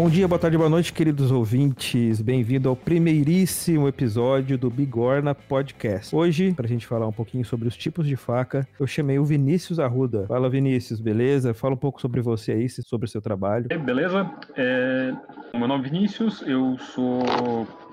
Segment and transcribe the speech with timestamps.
[0.00, 2.22] Bom dia, boa tarde, boa noite, queridos ouvintes.
[2.22, 6.16] Bem-vindo ao primeiríssimo episódio do Bigorna Podcast.
[6.16, 9.78] Hoje, pra gente falar um pouquinho sobre os tipos de faca, eu chamei o Vinícius
[9.78, 10.24] Arruda.
[10.26, 11.52] Fala, Vinícius, beleza?
[11.52, 13.68] Fala um pouco sobre você aí, sobre o seu trabalho.
[13.68, 14.30] Beleza?
[14.56, 15.12] É...
[15.54, 17.20] Meu nome é Vinícius, eu sou,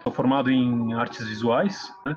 [0.02, 2.16] sou formado em artes visuais, né?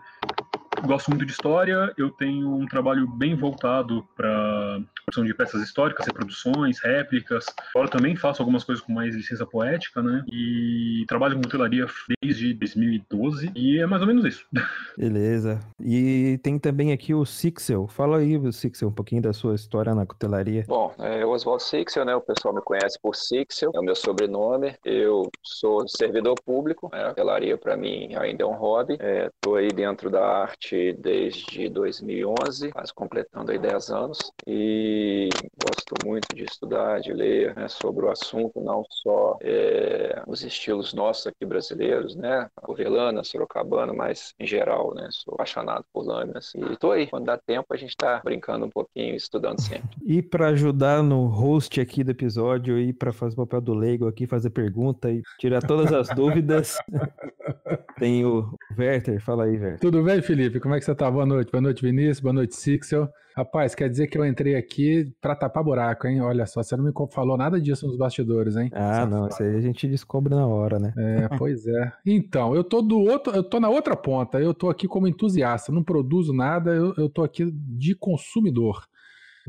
[0.82, 6.06] Gosto muito de história, eu tenho um trabalho bem voltado para produção de peças históricas,
[6.06, 7.46] reproduções, réplicas.
[7.74, 10.24] Agora também faço algumas coisas com mais licença poética, né?
[10.32, 11.86] E trabalho com cutelaria
[12.22, 14.46] desde 2012 e é mais ou menos isso.
[14.96, 15.60] Beleza.
[15.80, 17.88] E tem também aqui o Sixel.
[17.88, 20.64] Fala aí, Sixel, um pouquinho da sua história na cutelaria.
[20.66, 22.14] Bom, é Oswaldo Sixel, né?
[22.14, 24.74] O pessoal me conhece por Sixel, é o meu sobrenome.
[24.84, 27.04] Eu sou servidor público, né?
[27.04, 28.94] A cutelaria para mim ainda é um hobby.
[28.94, 34.32] Estou é, aí dentro da arte desde 2011, quase completando aí 10 anos.
[34.46, 35.28] E
[35.62, 40.92] gosto muito de estudar, de ler né, sobre o assunto, não só é, os estilos
[40.92, 46.60] nossos aqui brasileiros, né, Aurelana, Sorocabana, mas em geral, né, sou apaixonado por lâminas e
[46.72, 49.88] estou aí, quando dá tempo a gente está brincando um pouquinho, estudando sempre.
[50.10, 54.08] E para ajudar no host aqui do episódio e para fazer o papel do leigo
[54.08, 56.78] aqui, fazer pergunta e tirar todas as dúvidas,
[58.00, 59.78] tem o Werther, fala aí, Werther.
[59.78, 60.58] Tudo bem, Felipe?
[60.58, 61.10] Como é que você tá?
[61.10, 61.52] Boa noite.
[61.52, 62.20] Boa noite, Vinícius.
[62.20, 63.06] Boa noite, Sixel.
[63.36, 66.20] Rapaz, quer dizer que eu entrei aqui para tapar buraco, hein?
[66.22, 68.70] Olha só, você não me falou nada disso nos bastidores, hein?
[68.72, 70.92] Ah, não, isso aí a gente descobre na hora, né?
[70.96, 71.92] É, pois é.
[72.04, 75.70] Então, eu tô do outro, eu tô na outra ponta, eu tô aqui como entusiasta,
[75.70, 78.86] não produzo nada, eu, eu tô aqui de consumidor.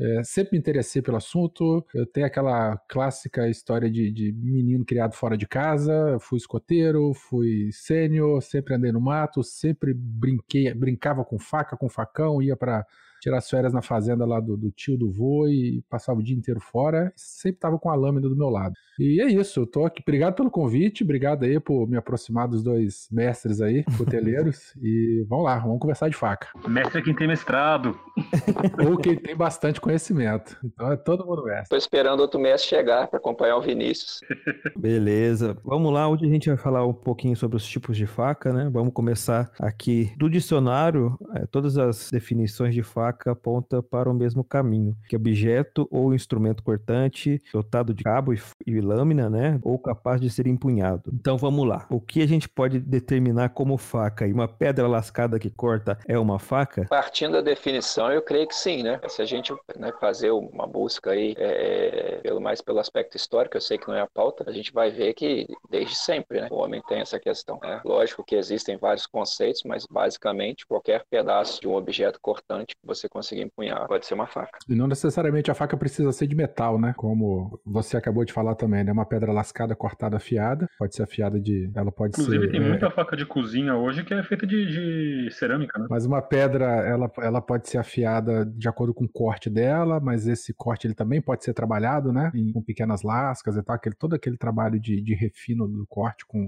[0.04, 1.86] É, sempre me interessei pelo assunto.
[1.94, 6.18] Eu tenho aquela clássica história de, de menino criado fora de casa.
[6.20, 12.42] Fui escoteiro, fui sênior, sempre andei no mato, sempre brinquei, brincava com faca, com facão,
[12.42, 12.84] ia para
[13.22, 16.36] tirar as férias na fazenda lá do, do, tio do vô e passava o dia
[16.36, 18.74] inteiro fora, sempre tava com a lâmina do meu lado.
[18.98, 20.02] E é isso, eu tô aqui.
[20.02, 24.74] Obrigado pelo convite, obrigado aí por me aproximar dos dois mestres aí, coteleiros.
[24.82, 26.48] e vamos lá, vamos conversar de faca.
[26.68, 27.96] Mestre é quem tem mestrado.
[28.90, 30.58] Ou quem tem bastante conhecimento.
[30.64, 31.68] Então é todo mundo mestre.
[31.68, 34.18] Tô esperando outro mestre chegar para acompanhar o Vinícius.
[34.76, 35.56] Beleza.
[35.64, 38.68] Vamos lá, onde a gente vai falar um pouquinho sobre os tipos de faca, né?
[38.72, 44.14] Vamos começar aqui do dicionário, é, todas as definições de faca faca aponta para o
[44.14, 49.78] mesmo caminho, que objeto ou instrumento cortante dotado de cabo e, e lâmina, né, ou
[49.78, 51.10] capaz de ser empunhado.
[51.12, 51.86] Então vamos lá.
[51.90, 54.26] O que a gente pode determinar como faca?
[54.26, 56.86] E uma pedra lascada que corta é uma faca?
[56.88, 59.00] Partindo da definição, eu creio que sim, né?
[59.08, 63.60] Se a gente né, fazer uma busca aí, é, pelo mais pelo aspecto histórico, eu
[63.60, 66.56] sei que não é a pauta, a gente vai ver que desde sempre, né, o
[66.56, 67.58] homem tem essa questão.
[67.62, 67.80] Né?
[67.84, 73.08] Lógico que existem vários conceitos, mas basicamente qualquer pedaço de um objeto cortante você você
[73.08, 74.58] conseguir empunhar, pode ser uma faca.
[74.68, 76.94] E não necessariamente a faca precisa ser de metal, né?
[76.96, 78.92] Como você acabou de falar também, né?
[78.92, 80.68] Uma pedra lascada, cortada, afiada.
[80.78, 81.70] Pode ser afiada de.
[81.74, 82.46] Ela pode Inclusive, ser.
[82.46, 82.68] Inclusive, tem é...
[82.68, 85.86] muita faca de cozinha hoje que é feita de, de, cerâmica, né?
[85.90, 90.26] Mas uma pedra, ela, ela pode ser afiada de acordo com o corte dela, mas
[90.26, 92.30] esse corte ele também pode ser trabalhado, né?
[92.34, 93.76] Em, com pequenas lascas e tal.
[93.76, 96.46] Aquele, todo aquele trabalho de, de refino do corte com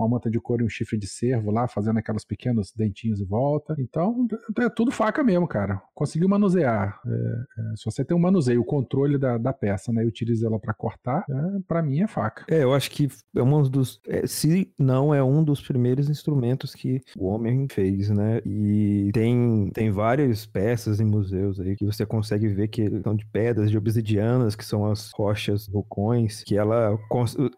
[0.00, 3.26] uma manta de couro e um chifre de cervo lá, fazendo aquelas pequenos dentinhos em
[3.26, 3.74] volta.
[3.78, 4.26] Então,
[4.58, 5.80] é tudo faca mesmo, cara.
[5.94, 7.00] Conseguiu manusear.
[7.06, 10.46] É, é, se você tem um manuseio, o controle da, da peça, né, e utiliza
[10.46, 12.44] ela para cortar, é, para mim é faca.
[12.48, 16.74] É, eu acho que é um dos, é, se não é um dos primeiros instrumentos
[16.74, 18.40] que o homem fez, né?
[18.44, 23.26] E tem tem várias peças em museus aí que você consegue ver que são de
[23.26, 26.98] pedras, de obsidianas, que são as rochas vulcões, que ela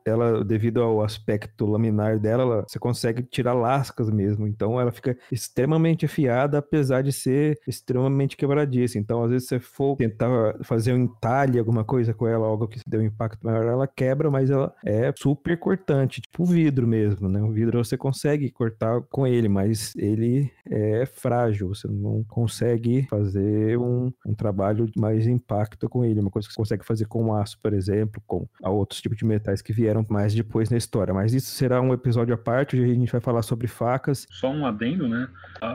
[0.05, 4.47] ela devido ao aspecto laminar dela dela, você consegue tirar lascas mesmo.
[4.47, 8.99] Então ela fica extremamente afiada, apesar de ser extremamente quebradiça.
[8.99, 12.81] Então, às vezes, você for tentar fazer um entalhe, alguma coisa com ela, algo que
[12.87, 17.43] dê um impacto maior, ela quebra, mas ela é super cortante, tipo vidro mesmo, né?
[17.43, 23.79] O vidro você consegue cortar com ele, mas ele é frágil, você não consegue fazer
[23.79, 26.21] um, um trabalho de mais impacto com ele.
[26.21, 29.61] Uma coisa que você consegue fazer com aço, por exemplo, com outros tipos de metais
[29.63, 31.13] que vieram mais depois na história.
[31.13, 34.27] Mas isso será um episódio episódio à parte, hoje a gente vai falar sobre facas.
[34.31, 35.29] Só um adendo, né?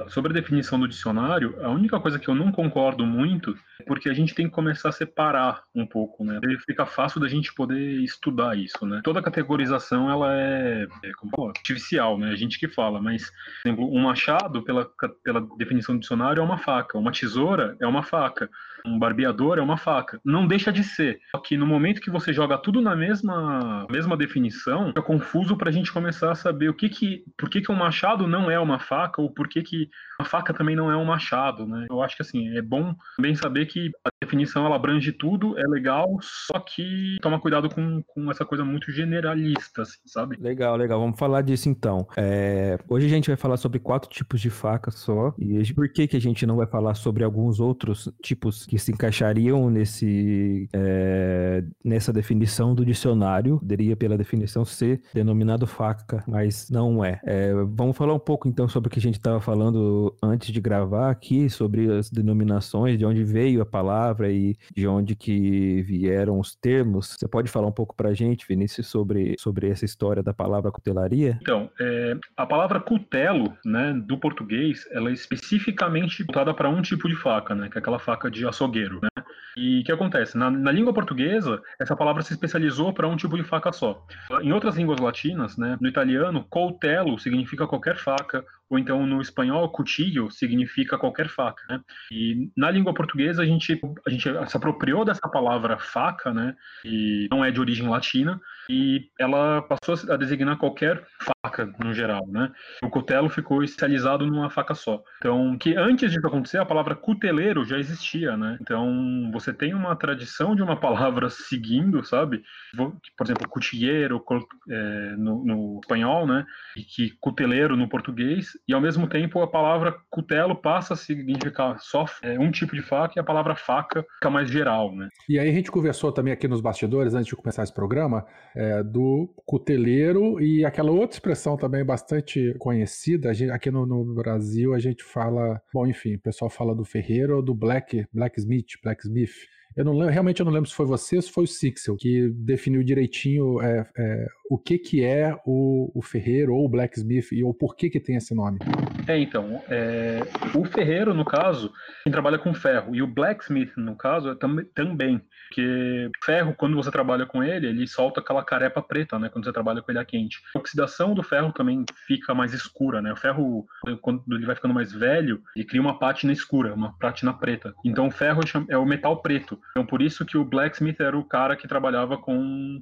[0.09, 3.57] Sobre a definição do dicionário, a única coisa que eu não concordo muito
[3.87, 6.39] porque a gente tem que começar a separar um pouco, né?
[6.65, 9.01] Fica fácil da gente poder estudar isso, né?
[9.03, 12.29] Toda categorização, ela é, é como artificial, né?
[12.29, 13.29] A gente que fala, mas,
[13.63, 14.89] por exemplo, um machado, pela,
[15.23, 16.97] pela definição do dicionário, é uma faca.
[16.97, 18.49] Uma tesoura é uma faca.
[18.85, 20.19] Um barbeador é uma faca.
[20.23, 21.19] Não deixa de ser.
[21.31, 25.69] Só que no momento que você joga tudo na mesma, mesma definição, fica confuso para
[25.69, 28.59] a gente começar a saber o que que, por que que um machado não é
[28.59, 31.87] uma faca ou por que que uma faca também não é um machado, né?
[31.89, 35.57] Eu acho que assim, é bom bem saber que que a definição ela abrange tudo,
[35.57, 40.37] é legal, só que toma cuidado com, com essa coisa muito generalista, assim, sabe?
[40.39, 40.99] Legal, legal.
[40.99, 42.07] Vamos falar disso então.
[42.17, 45.33] É, hoje a gente vai falar sobre quatro tipos de faca só.
[45.37, 48.91] E por que, que a gente não vai falar sobre alguns outros tipos que se
[48.91, 53.59] encaixariam nesse, é, nessa definição do dicionário?
[53.59, 57.19] Poderia, pela definição, ser denominado faca, mas não é.
[57.23, 60.59] é vamos falar um pouco então sobre o que a gente estava falando antes de
[60.59, 66.39] gravar aqui, sobre as denominações, de onde veio a palavra e de onde que vieram
[66.39, 67.15] os termos.
[67.17, 70.71] Você pode falar um pouco para a gente, Vinícius, sobre, sobre essa história da palavra
[70.71, 71.37] cutelaria?
[71.41, 77.07] Então, é, a palavra cutelo, né, do português, ela é especificamente voltada para um tipo
[77.07, 79.23] de faca, né, que é aquela faca de açougueiro, né?
[79.57, 80.37] E o que acontece?
[80.37, 84.05] Na, na, língua portuguesa, essa palavra se especializou para um tipo de faca só.
[84.43, 89.69] Em outras línguas latinas, né, no italiano, coltello significa qualquer faca, ou então no espanhol,
[89.69, 91.81] cuchillo significa qualquer faca, né?
[92.11, 96.55] E na língua portuguesa a gente, a gente se apropriou dessa palavra faca, né?
[96.83, 102.27] E não é de origem latina, e ela passou a designar qualquer faca no geral,
[102.27, 102.51] né?
[102.83, 105.01] O cutelo ficou especializado numa faca só.
[105.17, 108.57] Então, que antes disso acontecer, a palavra cuteleiro já existia, né?
[108.61, 112.43] Então, você tem uma tradição de uma palavra seguindo, sabe?
[112.75, 114.23] Por exemplo, cuchilleiro
[114.69, 116.45] é, no, no espanhol, né?
[116.75, 121.77] E que cuteleiro no português, e ao mesmo tempo a palavra cutelo passa a significar
[121.79, 125.09] só é, um tipo de faca e a palavra faca fica mais geral, né?
[125.27, 128.25] E aí a gente conversou também aqui nos bastidores, antes de começar esse programa,
[128.55, 134.73] é, do cuteleiro e aquela outra expressão também bastante conhecida, gente, aqui no, no, Brasil
[134.73, 139.47] a gente fala, bom, enfim, o pessoal fala do ferreiro ou do black, blacksmith, blacksmith,
[139.75, 141.95] eu não lembro, realmente eu não lembro se foi você ou se foi o Sixel
[141.95, 147.31] que definiu direitinho é, é, o que que é o, o ferreiro ou o blacksmith
[147.31, 148.59] e ou por que que tem esse nome.
[149.07, 150.19] É, então, é,
[150.53, 151.71] o ferreiro, no caso,
[152.03, 156.75] quem trabalha com ferro, e o blacksmith, no caso, é tam, também, porque ferro, quando
[156.75, 159.99] você trabalha com ele, ele solta aquela carepa preta, né, quando você trabalha com ele
[159.99, 160.41] a quente.
[160.55, 163.65] A oxidação do ferro também fica mais escura, né, o ferro,
[164.01, 167.73] quando ele vai ficando mais velho, ele cria uma pátina escura, uma pátina preta.
[167.85, 169.56] Então, o ferro é o metal preto.
[169.71, 172.77] Então, por isso que o blacksmith era o cara que trabalhava com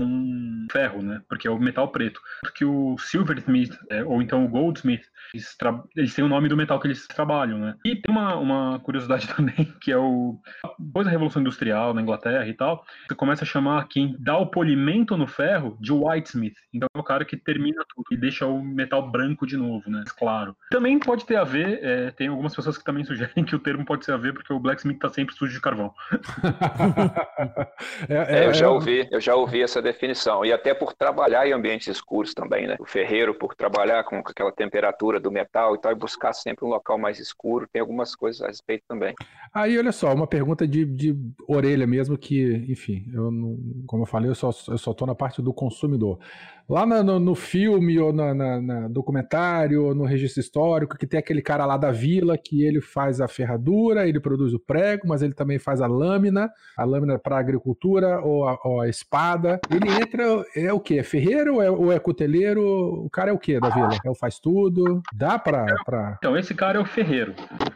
[0.72, 2.20] ferro, né, porque é o metal preto.
[2.42, 5.56] Porque o silversmith, é, ou então o goldsmith, eles,
[5.96, 7.76] eles têm o nome do metal que eles trabalham, né.
[7.86, 10.40] E tem uma, uma curiosidade também, que é o...
[10.80, 14.48] Depois da Revolução Industrial na Inglaterra e tal, você começa a chamar quem dá o
[14.48, 16.56] polimento no ferro de whitesmith.
[16.74, 20.04] Então é o cara que termina tudo e deixa o metal branco de novo, né,
[20.18, 20.56] claro.
[20.70, 23.86] Também pode ter a ver, é, tem algumas pessoas que também sugerem que o termo
[23.86, 25.94] pode ter a ver porque o blacksmith tá sempre sujo de carvão.
[28.10, 30.46] é, é, eu já é ouvi, eu já ouvi essa definição.
[30.46, 32.76] E até por trabalhar em ambientes escuros também, né?
[32.80, 36.70] O ferreiro, por trabalhar com aquela temperatura do metal e tal, e buscar sempre um
[36.70, 39.14] local mais escuro, tem algumas coisas a respeito também.
[39.54, 41.16] Aí, olha só, uma pergunta de, de
[41.48, 45.16] orelha mesmo, que, enfim, eu não, como eu falei, eu só, eu só tô na
[45.16, 46.20] parte do consumidor.
[46.68, 51.66] Lá no, no filme, ou na, documentário, ou no registro histórico, que tem aquele cara
[51.66, 55.60] lá da vila que ele faz a ferradura, ele produz o prego, mas ele também
[55.60, 59.60] faz a lâmina, a lâmina para agricultura, ou a, ou a, espada.
[59.70, 60.24] Ele entra,
[60.56, 60.96] é o quê?
[60.96, 62.64] É ferreiro ou é, ou é cuteleiro?
[62.64, 63.90] O cara é o quê da vila?
[64.04, 65.04] É o faz tudo?
[65.14, 66.16] Dá pra, pra...
[66.18, 67.36] Então, esse cara é o ferreiro.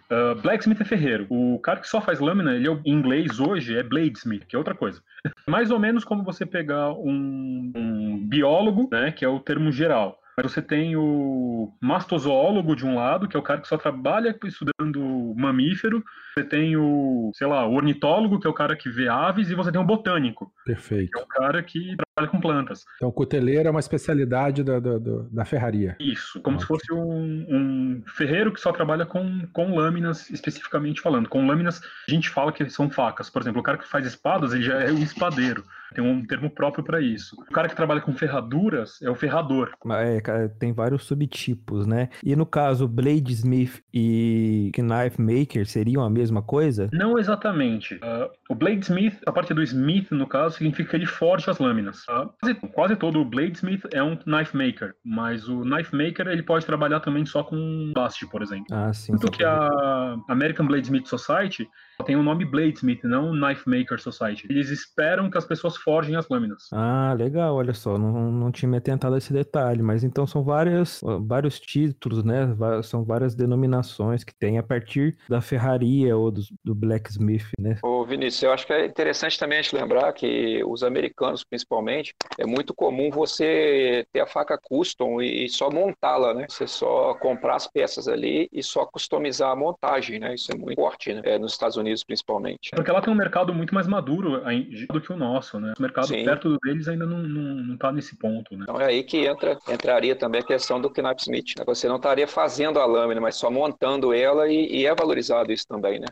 [0.09, 1.27] Uh, blacksmith é ferreiro.
[1.29, 4.59] O cara que só faz lâmina, ele é, em inglês hoje é bladesmith, que é
[4.59, 5.01] outra coisa.
[5.47, 10.19] Mais ou menos como você pegar um, um biólogo, né, que é o termo geral.
[10.39, 14.37] Mas você tem o mastozoólogo de um lado, que é o cara que só trabalha
[14.45, 16.01] estudando mamífero.
[16.33, 19.55] Você tem o, sei lá, o ornitólogo, que é o cara que vê aves, e
[19.55, 20.49] você tem o botânico.
[20.65, 21.11] Perfeito.
[21.11, 22.85] Que é o cara que trabalha com plantas.
[22.95, 25.97] Então, cuteleiro é uma especialidade da, da, da ferraria.
[25.99, 31.27] Isso, como se fosse um, um, ferreiro que só trabalha com, com lâminas, especificamente falando.
[31.27, 33.29] Com lâminas, a gente fala que são facas.
[33.29, 35.65] Por exemplo, o cara que faz espadas, ele já é um espadeiro.
[35.93, 37.35] Tem um termo próprio para isso.
[37.41, 39.71] O cara que trabalha com ferraduras é o ferrador.
[39.91, 42.09] É, tem vários subtipos, né?
[42.23, 46.89] E no caso, bladesmith e knife maker seriam a mesma coisa?
[46.93, 47.95] Não exatamente.
[47.95, 52.03] Uh, o bladesmith, a parte do smith, no caso, significa que ele forja as lâminas.
[52.07, 56.65] Uh, quase, quase todo bladesmith é um knife maker, mas o knife maker ele pode
[56.65, 58.65] trabalhar também só com baste, por exemplo.
[58.71, 59.11] Ah, sim.
[59.13, 61.67] Tanto que a American Bladesmith Society
[62.03, 64.47] tem o nome Bladesmith, não Knife Maker Society.
[64.49, 66.67] Eles esperam que as pessoas forgem as lâminas.
[66.71, 70.43] Ah, legal, olha só, não, não tinha me atentado a esse detalhe, mas então são
[70.43, 72.55] várias, vários títulos, né?
[72.83, 77.77] São várias denominações que tem a partir da ferraria ou do, do blacksmith, né?
[77.83, 81.69] Ô Vinícius, eu acho que é interessante também a gente lembrar que os americanos, principalmente,
[81.69, 86.45] principalmente, é muito comum você ter a faca custom e só montá-la, né?
[86.49, 90.35] Você só comprar as peças ali e só customizar a montagem, né?
[90.35, 91.21] Isso é muito forte, né?
[91.23, 92.71] É, nos Estados Unidos, principalmente.
[92.71, 94.41] Porque ela tem um mercado muito mais maduro
[94.89, 95.73] do que o nosso, né?
[95.77, 96.25] O mercado Sim.
[96.25, 98.63] perto deles ainda não, não, não tá nesse ponto, né?
[98.63, 101.63] Então é aí que entra, entraria também a questão do Knifesmith, né?
[101.65, 105.67] Você não estaria fazendo a lâmina, mas só montando ela e, e é valorizado isso
[105.67, 106.07] também, né?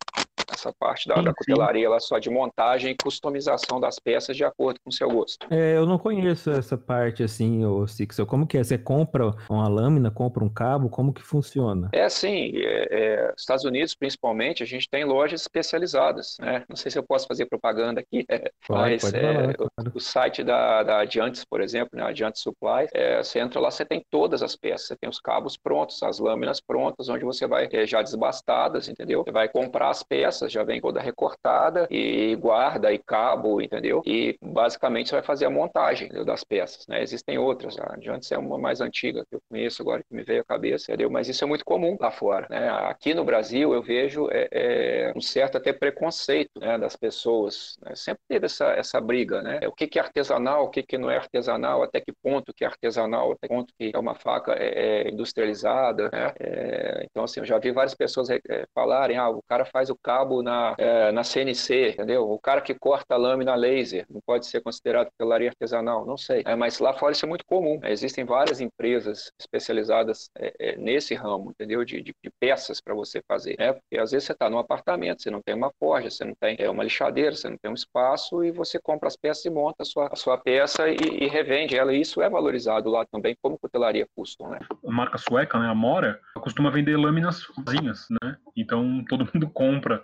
[0.51, 4.43] Essa parte da, sim, da cutelaria ela só de montagem e customização das peças de
[4.43, 5.47] acordo com o seu gosto.
[5.49, 8.25] É, eu não conheço essa parte assim, o Sixel.
[8.25, 8.63] Como que é?
[8.63, 11.89] Você compra uma lâmina, compra um cabo, como que funciona?
[11.93, 16.63] É assim, é, é, Estados Unidos principalmente, a gente tem lojas especializadas, né?
[16.67, 20.43] Não sei se eu posso fazer propaganda aqui, é, pode, mas falar, o, o, site
[20.43, 24.41] da, da Adiantes, por exemplo, né, Adiantes Supply, é, você entra lá, você tem todas
[24.41, 28.01] as peças, você tem os cabos prontos, as lâminas prontas, onde você vai é, já
[28.01, 29.23] desbastadas, entendeu?
[29.23, 34.01] Você vai comprar as peças peças, já vem toda recortada e guarda e cabo, entendeu?
[34.05, 36.25] E basicamente você vai fazer a montagem entendeu?
[36.25, 37.01] das peças, né?
[37.01, 40.41] Existem outras, a Adiantes é uma mais antiga que eu conheço agora que me veio
[40.41, 41.09] à cabeça, entendeu?
[41.09, 42.69] Mas isso é muito comum lá fora, né?
[42.69, 47.95] Aqui no Brasil eu vejo é, é um certo até preconceito né, das pessoas, né?
[47.95, 49.59] sempre teve essa, essa briga, né?
[49.67, 52.63] O que, que é artesanal, o que, que não é artesanal, até que ponto que
[52.63, 56.33] é artesanal, até que ponto que é uma faca é, é industrializada, né?
[56.39, 58.39] É, então assim, eu já vi várias pessoas é,
[58.73, 62.29] falarem, ah, o cara faz o cabo na, é, na CNC, entendeu?
[62.29, 66.43] O cara que corta a lâmina laser não pode ser considerado pelaria artesanal, não sei.
[66.45, 67.79] É, mas lá fora isso é muito comum.
[67.83, 71.83] É, existem várias empresas especializadas é, é, nesse ramo, entendeu?
[71.83, 73.55] De, de, de peças para você fazer.
[73.57, 73.73] Né?
[73.73, 76.57] Porque às vezes você está num apartamento, você não tem uma forja, você não tem
[76.69, 79.85] uma lixadeira, você não tem um espaço e você compra as peças e monta a
[79.85, 81.93] sua, a sua peça e, e revende ela.
[81.93, 84.59] E isso é valorizado lá também como cutelaria custom, né?
[84.85, 88.37] A marca sueca, né, a Mora, costuma vender lâminas sozinhas, né?
[88.55, 90.03] Então todo mundo compra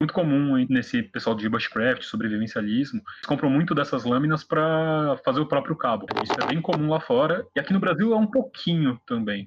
[0.00, 5.46] muito comum nesse pessoal de bushcraft, sobrevivencialismo, eles compram muito dessas lâminas para fazer o
[5.46, 6.06] próprio cabo.
[6.22, 9.46] Isso é bem comum lá fora e aqui no Brasil é um pouquinho também,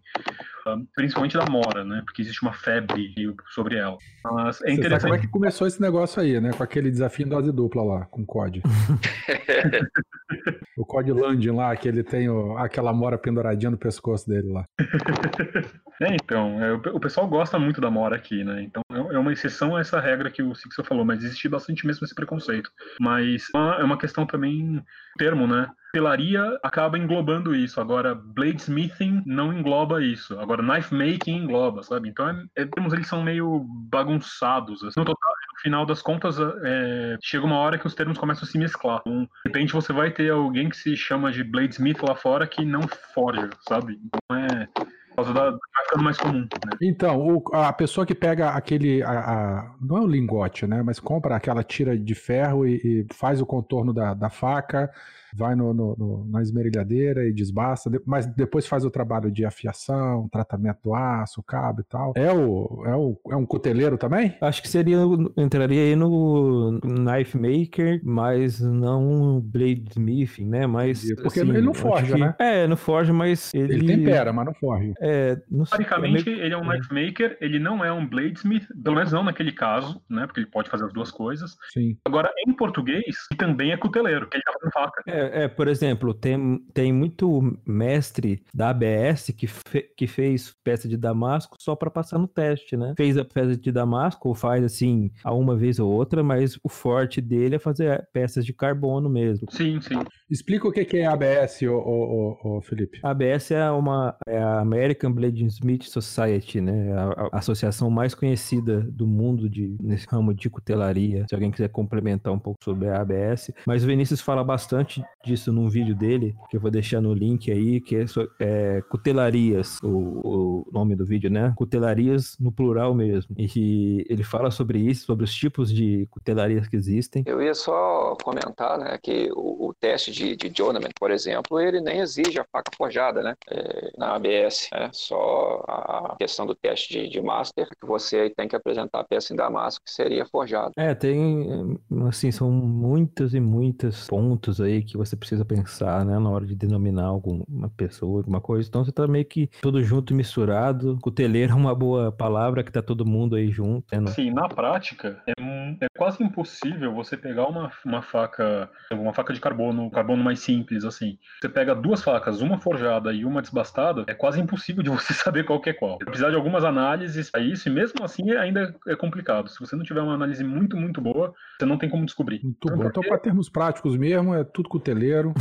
[0.67, 2.03] ah, principalmente da mora, né?
[2.05, 3.11] Porque existe uma febre
[3.49, 3.97] sobre ela.
[4.23, 5.01] Mas é interessante.
[5.01, 6.51] como é que começou esse negócio aí, né?
[6.51, 8.61] Com aquele desafio em dose dupla lá, com o COD.
[10.77, 14.65] o COD Landing lá, que ele tem o, aquela mora penduradinha no pescoço dele lá.
[16.01, 18.63] É, então, é, o pessoal gosta muito da mora aqui, né?
[18.63, 21.85] Então é, é uma exceção a essa regra que o Sixel falou, mas existe bastante
[21.85, 22.69] mesmo esse preconceito.
[22.99, 23.47] Mas
[23.79, 24.83] é uma questão também,
[25.17, 25.69] termo, né?
[25.93, 27.79] Pelaria acaba englobando isso.
[27.79, 30.39] Agora, bladesmithing não engloba isso.
[30.39, 32.09] Agora, knife making engloba, sabe?
[32.09, 34.83] Então, é, é, termos eles são meio bagunçados.
[34.83, 34.99] Assim.
[34.99, 38.47] No total, no final das contas, é, chega uma hora que os termos começam a
[38.47, 39.01] se mesclar.
[39.01, 42.65] Então, de repente, você vai ter alguém que se chama de bladesmith lá fora que
[42.65, 42.81] não
[43.13, 43.99] forja, sabe?
[44.03, 44.67] Então, é
[45.15, 46.41] causa da, ficando mais comum.
[46.41, 46.77] Né?
[46.81, 49.03] Então, o, a pessoa que pega aquele.
[49.03, 50.81] A, a, não é o lingote, né?
[50.81, 54.91] Mas compra aquela tira de ferro e, e faz o contorno da, da faca
[55.35, 60.27] vai no, no, no, na esmerilhadeira e desbasta, mas depois faz o trabalho de afiação,
[60.29, 62.13] tratamento do aço, cabo e tal.
[62.15, 64.35] É, o, é, o, é um cuteleiro também?
[64.41, 64.97] Acho que seria,
[65.37, 70.67] entraria aí no knife maker, mas não bladesmithing, né?
[70.67, 72.35] Mas, Porque assim, ele não forja, né?
[72.39, 73.73] É, não forja, mas ele...
[73.73, 74.93] Ele tempera, mas não forja.
[75.01, 76.45] É, não Basicamente, é meio...
[76.45, 80.01] ele é um knife maker, ele não é um bladesmith, pelo menos não naquele caso,
[80.09, 80.25] né?
[80.25, 81.55] Porque ele pode fazer as duas coisas.
[81.71, 81.97] Sim.
[82.05, 85.03] Agora, em português, ele também é cuteleiro, que ele tá fazendo faca.
[85.07, 90.87] É, é, por exemplo, tem, tem muito mestre da ABS que, fe, que fez peça
[90.87, 92.93] de Damasco só para passar no teste, né?
[92.97, 96.69] Fez a peça de Damasco, ou faz assim, a uma vez ou outra, mas o
[96.69, 99.47] forte dele é fazer peças de carbono mesmo.
[99.51, 99.99] Sim, sim.
[100.29, 102.99] Explica o que é ABS, ô, ô, ô, Felipe.
[103.03, 106.93] A ABS é, uma, é a American Bladesmith Society, né?
[106.93, 111.25] A, a, associação mais conhecida do mundo de, nesse ramo de cutelaria.
[111.29, 113.51] Se alguém quiser complementar um pouco sobre a ABS.
[113.67, 117.51] Mas o Vinícius fala bastante disso num vídeo dele, que eu vou deixar no link
[117.51, 118.05] aí, que é,
[118.39, 121.53] é Cutelarias, o, o, nome do vídeo, né?
[121.55, 123.35] Cutelarias no plural mesmo.
[123.37, 127.23] E ele fala sobre isso, sobre os tipos de cutelarias que existem.
[127.25, 131.79] Eu ia só comentar, né, que o, o teste de, de Journeyman, por exemplo, ele
[131.79, 133.35] nem exige a faca forjada, né?
[133.49, 138.47] É, na ABS, é só a questão do teste de, de master, que você tem
[138.47, 140.71] que apresentar a peça em damasco, que seria forjada.
[140.77, 146.29] É, tem, assim, são muitos e muitos pontos aí que você precisa pensar, né, na
[146.29, 148.67] hora de denominar alguma pessoa, alguma coisa.
[148.67, 150.97] Então você tá meio que tudo junto, misturado.
[151.01, 153.85] Cuteleiro é uma boa palavra que tá todo mundo aí junto.
[153.99, 154.07] Né?
[154.11, 155.33] Sim, na prática, é,
[155.81, 160.83] é, quase impossível você pegar uma, uma faca, uma faca de carbono, carbono mais simples,
[160.83, 161.17] assim.
[161.41, 165.45] Você pega duas facas, uma forjada e uma desbastada, é quase impossível de você saber
[165.45, 165.97] qual que é qual.
[165.99, 169.49] Precisar de algumas análises para isso, e mesmo assim ainda é complicado.
[169.49, 172.41] Se você não tiver uma análise muito, muito boa, você não tem como descobrir.
[172.43, 172.87] Muito então, bom.
[172.87, 174.92] Então, para termos práticos mesmo, é tudo cuteleiro.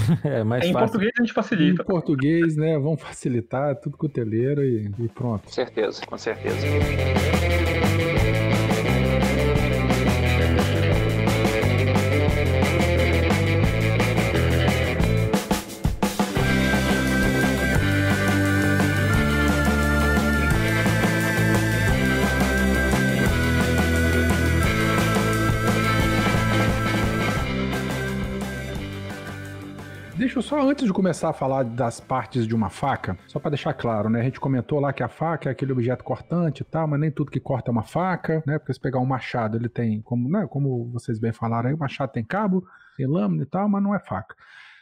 [0.25, 0.89] é mais é, Em fácil.
[0.89, 1.83] português a gente facilita.
[1.83, 2.79] Em português, né?
[2.79, 5.45] Vamos facilitar, tudo cuteleiro e, e pronto.
[5.45, 6.67] Com certeza, com certeza.
[30.53, 34.11] Só, antes de começar a falar das partes de uma faca, só para deixar claro,
[34.11, 34.21] né?
[34.21, 37.11] A gente comentou lá que a faca é aquele objeto cortante e tal, mas nem
[37.11, 38.59] tudo que corta é uma faca, né?
[38.59, 41.79] Porque se pegar um machado, ele tem, como, né, como vocês bem falaram aí, o
[41.79, 42.67] machado tem cabo,
[42.99, 44.37] tem lâmina e tal, mas não é faca.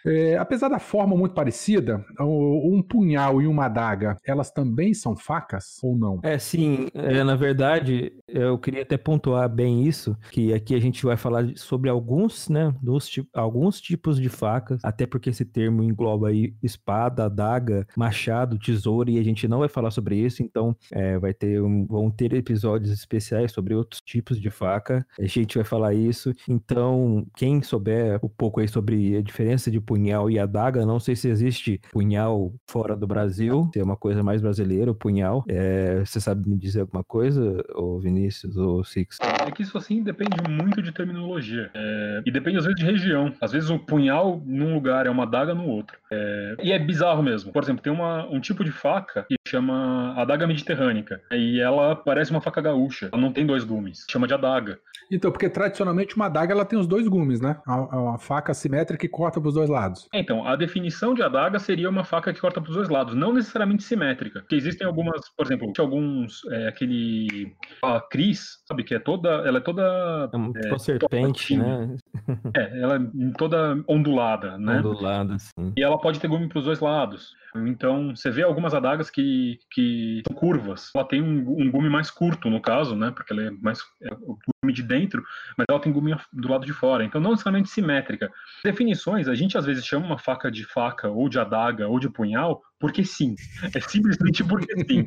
[0.05, 5.79] É, apesar da forma muito parecida, um punhal e uma adaga, elas também são facas
[5.83, 6.21] ou não?
[6.23, 6.89] É, sim.
[6.95, 11.47] É, na verdade, eu queria até pontuar bem isso, que aqui a gente vai falar
[11.57, 17.25] sobre alguns, né, dos, alguns tipos de facas, até porque esse termo engloba aí espada,
[17.25, 21.63] adaga, machado, tesouro, e a gente não vai falar sobre isso, então é, vai ter
[21.63, 26.33] um, vão ter episódios especiais sobre outros tipos de faca, a gente vai falar isso,
[26.49, 30.87] então quem souber um pouco aí sobre a diferença de punhal e adaga.
[30.87, 34.95] Não sei se existe punhal fora do Brasil, se é uma coisa mais brasileira, o
[34.95, 35.45] punhal.
[35.49, 39.19] É, você sabe me dizer alguma coisa, ou Vinícius, ou Six?
[39.21, 41.71] É que isso assim depende muito de terminologia.
[41.75, 43.33] É, e depende às vezes de região.
[43.41, 45.99] Às vezes o punhal num lugar é uma adaga no outro.
[46.09, 47.53] É, e é bizarro mesmo.
[47.53, 51.21] Por exemplo, tem uma, um tipo de faca que chama adaga mediterrânica.
[51.33, 53.09] E ela parece uma faca gaúcha.
[53.13, 54.07] Ela não tem dois gumes.
[54.09, 54.79] Chama de adaga.
[55.11, 57.57] Então, porque tradicionalmente uma adaga ela tem os dois gumes, né?
[57.67, 59.80] É uma faca assimétrica que corta para os dois lados.
[60.13, 63.33] Então, a definição de adaga seria uma faca que corta para os dois lados, não
[63.33, 64.41] necessariamente simétrica.
[64.41, 69.59] Porque existem algumas, por exemplo, alguns, é, aquele a Cris, sabe, que é toda, ela
[69.59, 71.97] é toda é uma é, serpente, né?
[72.57, 73.01] É, ela é
[73.37, 74.79] toda ondulada, né?
[74.79, 75.73] Ondulada, sim.
[75.77, 77.33] E ela pode ter gume para os dois lados.
[77.57, 80.91] Então, você vê algumas adagas que, que são curvas.
[80.95, 83.11] Ela tem um, um gume mais curto, no caso, né?
[83.11, 85.23] Porque ela é mais é, o gume de dentro,
[85.57, 87.05] mas ela tem gume do lado de fora.
[87.05, 88.31] Então, não necessariamente simétrica.
[88.65, 92.09] Definições, a gente às vezes chama uma faca de faca, ou de adaga, ou de
[92.09, 93.37] punhal, porque sim.
[93.75, 95.07] É simplesmente porque sim.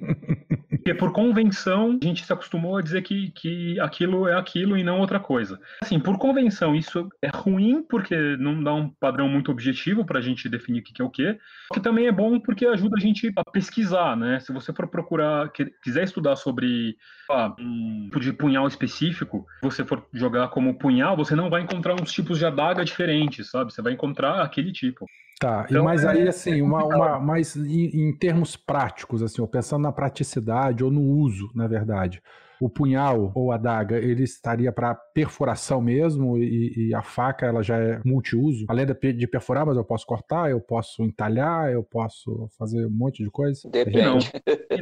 [0.70, 4.84] Porque por convenção, a gente se acostumou a dizer que, que aquilo é aquilo e
[4.84, 5.60] não outra coisa.
[5.82, 10.22] Assim, por convenção, isso é ruim porque não dá um padrão muito objetivo para a
[10.22, 11.40] gente definir o que é o que,
[11.74, 14.40] que também é bom porque ajuda a gente a pesquisar, né?
[14.40, 15.50] Se você for procurar,
[15.82, 16.96] quiser estudar sobre
[17.32, 22.00] ah, um tipo de punhal específico, você for jogar como punhal, você não vai encontrar
[22.00, 23.74] uns tipos de adaga diferentes, sabe?
[23.74, 25.06] Você vai encontrar aquele tipo.
[25.40, 29.48] Tá, então, mas aí, é assim, uma, uma, mais em, em, termos práticos, assim, ou
[29.48, 32.22] pensando na praticidade ou no uso, na verdade
[32.60, 37.62] o punhal ou a daga ele estaria para perfuração mesmo e, e, a faca ela
[37.64, 38.66] já é multiuso.
[38.68, 43.24] Além de perfurar, mas eu posso cortar, eu posso entalhar, eu posso fazer um monte
[43.24, 43.70] de coisa.
[43.70, 44.32] Depende.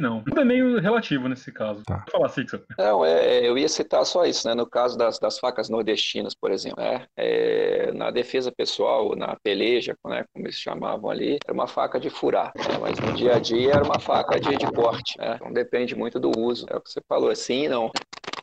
[0.00, 0.24] não.
[0.24, 1.82] Tudo é meio relativo nesse caso.
[1.84, 2.04] Tá.
[2.10, 2.62] Vou falar, Sixa.
[2.78, 4.54] Não, é, é, eu ia citar só isso, né?
[4.54, 7.06] No caso das, das facas nordestinas, por exemplo, né?
[7.16, 10.24] É, na defesa pessoal, na peleja, né?
[10.32, 12.78] como eles chamavam ali, era uma faca de furar, né?
[12.80, 15.18] mas no dia a dia era uma faca de, de corte.
[15.18, 15.36] Né?
[15.36, 16.66] Então depende muito do uso.
[16.70, 17.90] É o que você falou, assim, não.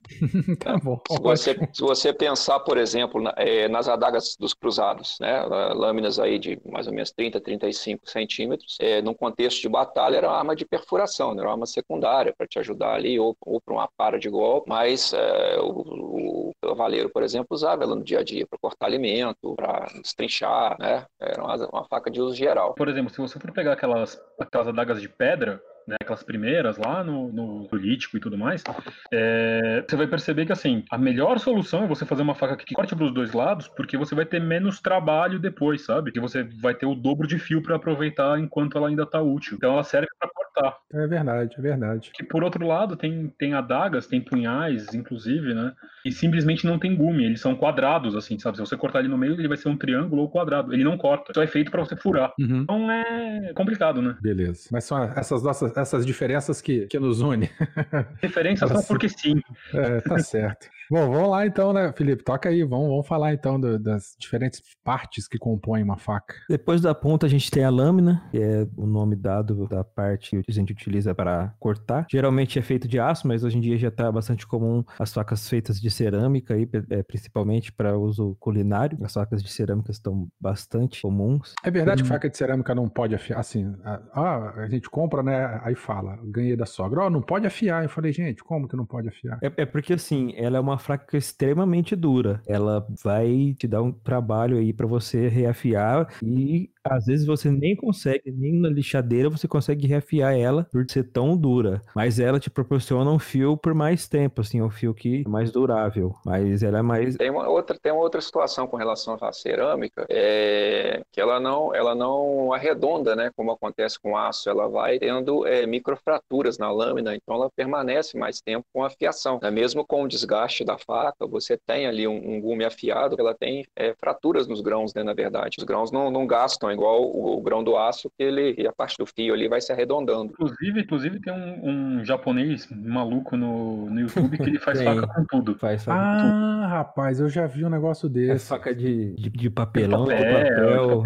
[0.60, 1.00] tá bom.
[1.08, 6.20] Se você, se você pensar, por exemplo, na, é, nas adagas dos cruzados, né, lâminas
[6.20, 10.38] aí de mais ou menos 30, 35 centímetros, é, num contexto de batalha era uma
[10.38, 13.74] arma de perfuração, né, era uma arma secundária para te ajudar ali, ou, ou para
[13.74, 18.20] uma para de golpe, mas é, o, o cavaleiro, por exemplo, usava ela no dia
[18.20, 22.74] a dia para cortar alimento, para destrinchar, né, era uma, uma faca de uso geral.
[22.74, 27.04] Por exemplo, se você for pegar aquelas, aquelas adagas de pedra, né, aquelas primeiras lá
[27.04, 28.64] no, no político e tudo mais,
[29.12, 32.76] é, você vai perceber que assim, a melhor solução é você fazer uma faca que
[32.76, 36.12] corte para os dois lados, porque você vai ter menos trabalho depois, sabe?
[36.12, 39.56] Que você vai ter o dobro de fio para aproveitar enquanto ela ainda está útil.
[39.58, 40.78] Então ela serve para cortar.
[40.94, 42.12] É verdade, é verdade.
[42.14, 45.74] Que por outro lado tem, tem adagas, tem punhais, inclusive, né?
[46.06, 48.58] E simplesmente não tem gume, eles são quadrados, assim, sabe?
[48.58, 50.74] Se você cortar ele no meio, ele vai ser um triângulo ou quadrado.
[50.74, 52.34] Ele não corta, só é feito para você furar.
[52.40, 52.62] Uhum.
[52.62, 54.18] Então é complicado, né?
[54.22, 54.70] Beleza.
[54.72, 57.50] Mas são essas nossas essas diferenças que, que nos unem.
[58.22, 59.42] Diferenças só porque sim.
[59.74, 60.68] É, tá certo.
[60.92, 62.24] Bom, vamos lá então, né, Felipe?
[62.24, 66.34] Toca aí, vamos, vamos falar então do, das diferentes partes que compõem uma faca.
[66.50, 70.39] Depois da ponta a gente tem a lâmina, que é o nome dado da parte
[70.48, 72.08] a gente utiliza para cortar.
[72.10, 75.48] Geralmente é feito de aço, mas hoje em dia já está bastante comum as facas
[75.48, 78.98] feitas de cerâmica, aí, é, principalmente para uso culinário.
[79.04, 81.54] As facas de cerâmica estão bastante comuns.
[81.64, 85.60] É verdade que faca de cerâmica não pode afiar, assim, ah, a gente compra, né,
[85.64, 87.84] aí fala, ganhei da sogra, ó, oh, não pode afiar.
[87.84, 89.40] Eu falei, gente, como que não pode afiar?
[89.42, 92.42] É, é porque, assim, ela é uma faca extremamente dura.
[92.48, 97.76] Ela vai te dar um trabalho aí para você reafiar e às vezes você nem
[97.76, 101.82] consegue, nem na lixadeira você consegue reafiar ela por ser tão dura.
[101.96, 105.52] Mas ela te proporciona um fio por mais tempo, assim, um fio que é mais
[105.52, 106.14] durável.
[106.26, 107.16] Mas ela é mais.
[107.16, 111.74] Tem uma outra, tem uma outra situação com relação à cerâmica, é que ela não,
[111.74, 113.32] ela não arredonda, né?
[113.36, 118.42] Como acontece com aço, ela vai tendo é, microfraturas na lâmina, então ela permanece mais
[118.42, 119.40] tempo com a fiação.
[119.42, 119.52] Né?
[119.52, 123.66] Mesmo com o desgaste da faca, você tem ali um, um gume afiado, ela tem
[123.76, 125.04] é, fraturas nos grãos, né?
[125.04, 128.56] Na verdade, os grãos não, não gastam igual o, o, grão do aço, que ele
[128.58, 130.32] e a parte do fio ali vai se arredondando.
[130.32, 135.26] Inclusive, inclusive tem um, um japonês maluco no, no YouTube que ele faz faca com
[135.26, 135.58] tudo.
[135.58, 136.68] Faz faca ah, com tudo.
[136.70, 138.32] rapaz, eu já vi um negócio desse.
[138.32, 141.04] É faca de, de, de papelão, de papel.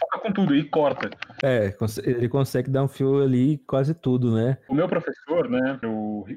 [0.00, 1.10] Faca com tudo e corta.
[1.42, 4.58] É, ele consegue dar um fio ali quase tudo, né?
[4.68, 5.78] O meu professor, né,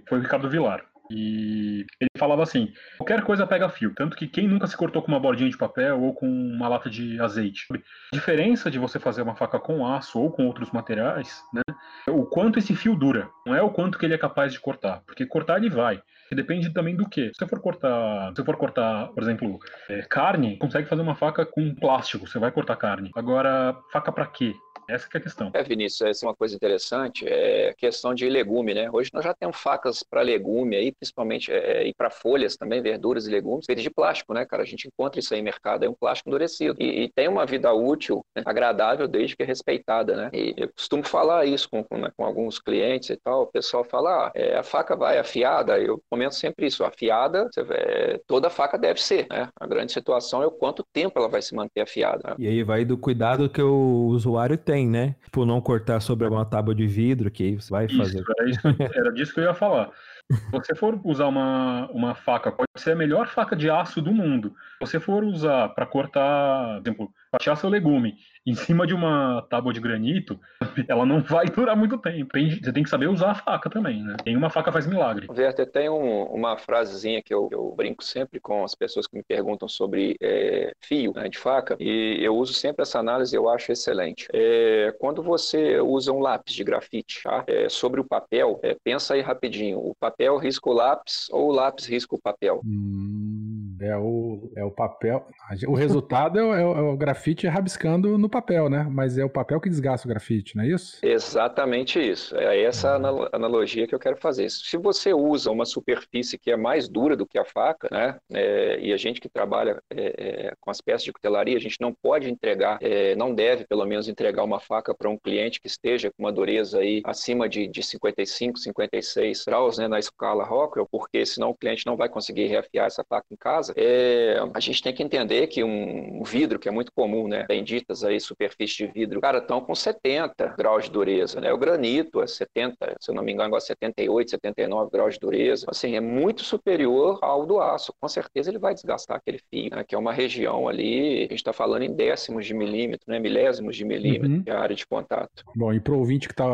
[0.08, 0.84] foi o Ricardo Vilar.
[1.10, 3.94] E ele falava assim: qualquer coisa pega fio.
[3.94, 6.90] Tanto que quem nunca se cortou com uma bordinha de papel ou com uma lata
[6.90, 7.66] de azeite?
[7.72, 11.62] A diferença de você fazer uma faca com aço ou com outros materiais, né?
[12.08, 13.30] É o quanto esse fio dura.
[13.46, 15.02] Não é o quanto que ele é capaz de cortar.
[15.06, 16.02] Porque cortar ele vai.
[16.32, 17.28] Depende também do que.
[17.28, 21.46] Se você for cortar, se for cortar, por exemplo, é, carne, consegue fazer uma faca
[21.46, 22.28] com plástico.
[22.28, 23.12] Você vai cortar carne.
[23.16, 24.54] Agora, faca para quê?
[24.88, 25.52] Essa é a questão.
[25.54, 28.90] É, Vinícius, essa é uma coisa interessante, é a questão de legume, né?
[28.92, 33.28] Hoje nós já temos facas para legume aí, principalmente, é, e para folhas também, verduras
[33.28, 34.64] e legumes, feitas de plástico, né, cara?
[34.64, 36.76] A gente encontra isso aí no mercado, é um plástico endurecido.
[36.80, 40.30] E, e tem uma vida útil, né, agradável, desde que é respeitada, né?
[40.34, 43.84] E eu costumo falar isso com, com, né, com alguns clientes e tal, o pessoal
[43.84, 48.78] fala, ah, é, a faca vai afiada, eu comento sempre isso, afiada, é, toda faca
[48.78, 49.50] deve ser, né?
[49.60, 52.30] A grande situação é o quanto tempo ela vai se manter afiada.
[52.30, 52.36] Né?
[52.40, 55.16] E aí vai do cuidado que o usuário tem tem, né?
[55.24, 58.20] Tipo, não cortar sobre uma tábua de vidro, que você vai fazer.
[58.20, 59.90] Isso, era, isso, era disso que eu ia falar.
[60.30, 64.12] Se você for usar uma, uma faca, pode ser a melhor faca de aço do
[64.12, 64.50] mundo.
[64.50, 69.42] Se você for usar para cortar, por exemplo, fatiar seu legume em cima de uma
[69.50, 70.40] tábua de granito,
[70.88, 72.32] ela não vai durar muito tempo.
[72.34, 74.16] Você tem que saber usar a faca também, né?
[74.24, 75.28] Tem uma faca faz milagre.
[75.30, 79.24] Werther, tem um, uma frasezinha que eu, eu, brinco sempre com as pessoas que me
[79.24, 83.72] perguntam sobre é, fio né, de faca, e eu uso sempre essa análise, eu acho
[83.72, 84.28] excelente.
[84.34, 87.44] É, quando você usa um lápis de grafite tá?
[87.48, 91.52] é, sobre o papel, é, pensa aí rapidinho, o papel risca o lápis ou o
[91.52, 92.62] lápis risca o papel?
[92.64, 93.45] Hum,
[93.82, 95.26] é, o, é o papel.
[95.68, 98.88] O resultado é, o, é o grafite rabiscando no papel, né?
[98.90, 101.00] Mas é o papel que desgasta o grafite, não é isso?
[101.04, 102.36] Exatamente isso.
[102.36, 103.28] É essa uhum.
[103.32, 104.50] analogia que eu quero fazer.
[104.50, 108.18] Se você usa uma superfície que é mais dura do que a faca, né?
[108.32, 111.80] É, e a gente que trabalha é, é com as peças de cutelaria, a gente
[111.80, 115.68] não pode entregar, é, não deve pelo menos entregar uma faca para um cliente que
[115.68, 119.88] esteja com uma dureza aí acima de, de 55, 56 graus, né?
[119.88, 123.65] Na escala Rockwell, porque senão o cliente não vai conseguir reafiar essa faca em casa.
[123.76, 127.46] É, a gente tem que entender que um vidro, que é muito comum, né?
[127.48, 131.52] Benditas aí superfície de vidro, cara, estão com 70 graus de dureza, né?
[131.54, 135.66] O granito é 70, se eu não me engano, agora 78, 79 graus de dureza.
[135.70, 137.94] Assim, é muito superior ao do aço.
[138.00, 139.84] Com certeza ele vai desgastar aquele fio, né?
[139.84, 143.20] que é uma região ali, a gente está falando em décimos de milímetro, né?
[143.20, 144.44] Milésimos de milímetro, uhum.
[144.46, 145.44] é a área de contato.
[145.56, 146.46] Bom, e para o ouvinte que está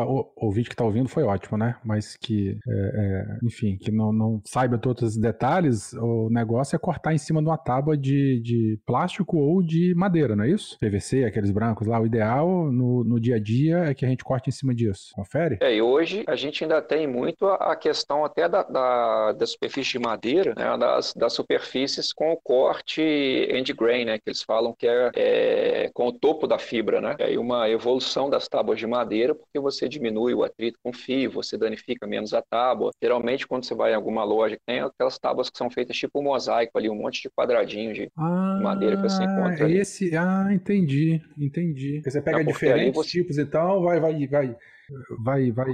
[0.62, 1.76] que tá ouvindo foi ótimo, né?
[1.84, 6.78] Mas que, é, é, enfim, que não, não saiba todos os detalhes, o negócio é
[6.78, 10.76] cortar em cima de uma tábua de, de plástico ou de madeira, não é isso?
[10.78, 11.98] PVC, aqueles brancos lá.
[11.98, 15.12] O ideal no, no dia a dia é que a gente corte em cima disso.
[15.14, 15.58] Confere?
[15.60, 19.92] É, e hoje a gente ainda tem muito a, questão até da, da, da superfície
[19.92, 24.74] de madeira, né, das, das superfícies com o corte end grain, né, que eles falam
[24.76, 27.16] que é, é com o topo da fibra, né?
[27.18, 31.56] Aí uma evolução das tábuas de madeira, porque você diminui o atrito com fio, você
[31.56, 32.90] danifica menos a tábua.
[33.02, 36.24] Geralmente, quando você vai em alguma loja, tem aquelas tábuas que são feitas tipo um
[36.24, 39.70] mosaico ali, um monte de quadradinho de ah, madeira que você encontra.
[39.70, 41.94] Esse, ah, entendi, entendi.
[41.94, 43.10] Porque você pega diferentes você...
[43.10, 44.56] tipos e tal, vai, vai, vai
[45.24, 45.72] vai, vai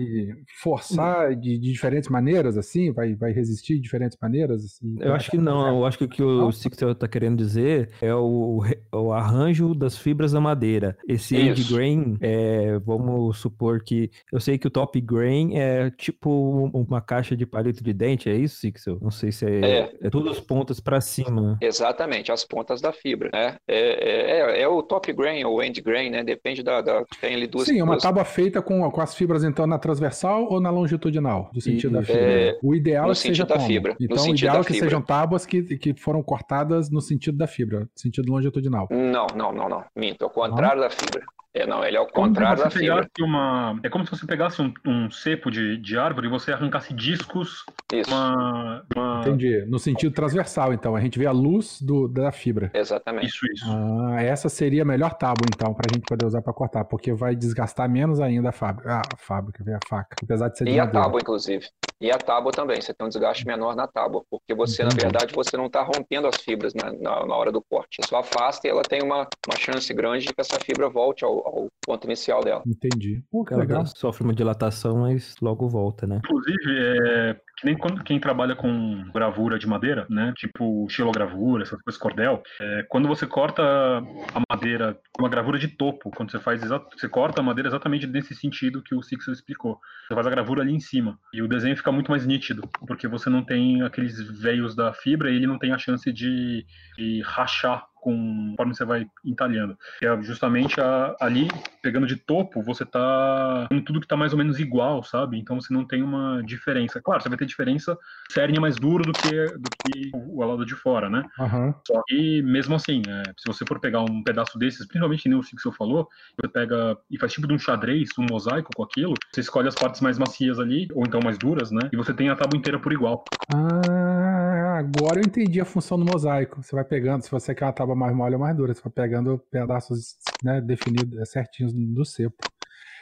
[0.60, 2.92] forçar de, de, diferentes maneiras, assim?
[2.92, 4.64] Vai, vai resistir de diferentes maneiras?
[4.64, 4.96] Assim?
[5.00, 5.66] Eu acho que não.
[5.68, 9.96] Eu acho que o que o Sixel está querendo dizer é o, o arranjo das
[9.96, 10.96] fibras da madeira.
[11.08, 14.10] Esse end grain, é, vamos supor que...
[14.32, 18.34] Eu sei que o top grain é tipo uma caixa de palito de dente, é
[18.34, 18.98] isso, Sixel?
[19.00, 19.60] Não sei se é...
[19.60, 21.58] É, é todas as pontas para cima.
[21.60, 23.56] Exatamente, as pontas da fibra, né?
[23.66, 26.24] É, é, é, é, o top grain ou end grain, né?
[26.24, 26.80] Depende da...
[26.80, 27.66] da tem ali duas...
[27.66, 30.70] Sim, é uma tábua feita com, com a as fibras, então, na transversal ou na
[30.70, 31.50] longitudinal?
[31.52, 32.20] Do sentido da E- fibra?
[32.20, 35.46] é, o ideal é que seja da fibra, Então, o ideal é que sejam tábuas
[35.46, 38.88] que, que foram cortadas no sentido da fibra, sentido longitudinal.
[38.90, 39.84] Não, não, não, não.
[39.96, 41.22] Minto, é o contrário da fibra.
[41.58, 43.08] É, não, ele é o se contrário da fibra.
[43.20, 43.80] uma.
[43.82, 47.64] É como se você pegasse um, um cepo de, de árvore e você arrancasse discos,
[47.92, 48.84] Isso, uma.
[48.94, 49.20] uma...
[49.22, 49.64] Entendi.
[49.66, 50.94] No sentido transversal, então.
[50.94, 52.70] A gente vê a luz do, da fibra.
[52.72, 53.26] exatamente.
[53.26, 53.64] Isso, isso.
[53.68, 57.34] Ah, essa seria a melhor tábua, então, pra gente poder usar pra cortar, porque vai
[57.34, 59.02] desgastar menos ainda a fábrica.
[59.12, 60.16] A fábrica, vê a faca.
[60.22, 61.66] Apesar de ser de E a tábua, inclusive.
[62.00, 64.96] E a tábua também, você tem um desgaste menor na tábua, porque você, Entendi.
[64.96, 67.96] na verdade, você não está rompendo as fibras na, na, na hora do corte.
[68.00, 71.24] Você só afasta e ela tem uma, uma chance grande de que essa fibra volte
[71.24, 72.62] ao, ao ponto inicial dela.
[72.66, 73.22] Entendi.
[73.30, 73.86] Pô, que Ela legal.
[73.86, 76.20] sofre uma dilatação, mas logo volta, né?
[76.24, 80.32] Inclusive, é, que nem quando, quem trabalha com gravura de madeira, né?
[80.36, 82.42] Tipo xilogravura, essas coisas, cordel.
[82.60, 87.08] é, quando você corta a madeira, uma gravura de topo, quando você faz exa- você
[87.08, 89.78] corta a madeira exatamente nesse sentido que o Sixel explicou.
[90.06, 91.18] Você faz a gravura ali em cima.
[91.32, 95.30] E o desenho fica muito mais nítido, porque você não tem aqueles veios da fibra
[95.30, 96.64] e ele não tem a chance de,
[96.96, 99.76] de rachar com, conforme você vai entalhando.
[100.00, 101.48] É justamente a- ali,
[101.82, 105.36] pegando de topo, você tá com tudo que tá mais ou menos igual, sabe?
[105.36, 107.00] Então você não tem uma diferença.
[107.02, 107.96] Claro, você vai ter diferença,
[108.30, 111.24] cerne é mais duro do que, do que o lado de fora, né?
[111.40, 111.74] Aham.
[111.86, 115.38] Só que mesmo assim, é, se você for pegar um pedaço desses, principalmente que nem
[115.38, 116.06] o Sixel falou,
[116.38, 119.76] você pega e faz tipo de um xadrez, um mosaico com aquilo, você escolhe as
[119.76, 121.88] partes mais macias ali, ou então mais duras, né?
[121.92, 123.24] E você tem a tábua inteira por igual.
[123.48, 126.62] Ah, agora eu entendi a função do mosaico.
[126.62, 128.92] Você vai pegando, se você quer uma tábua mais mole ou mais dura, você vai
[128.92, 132.44] pegando pedaços né, definidos, certinhos do cepo.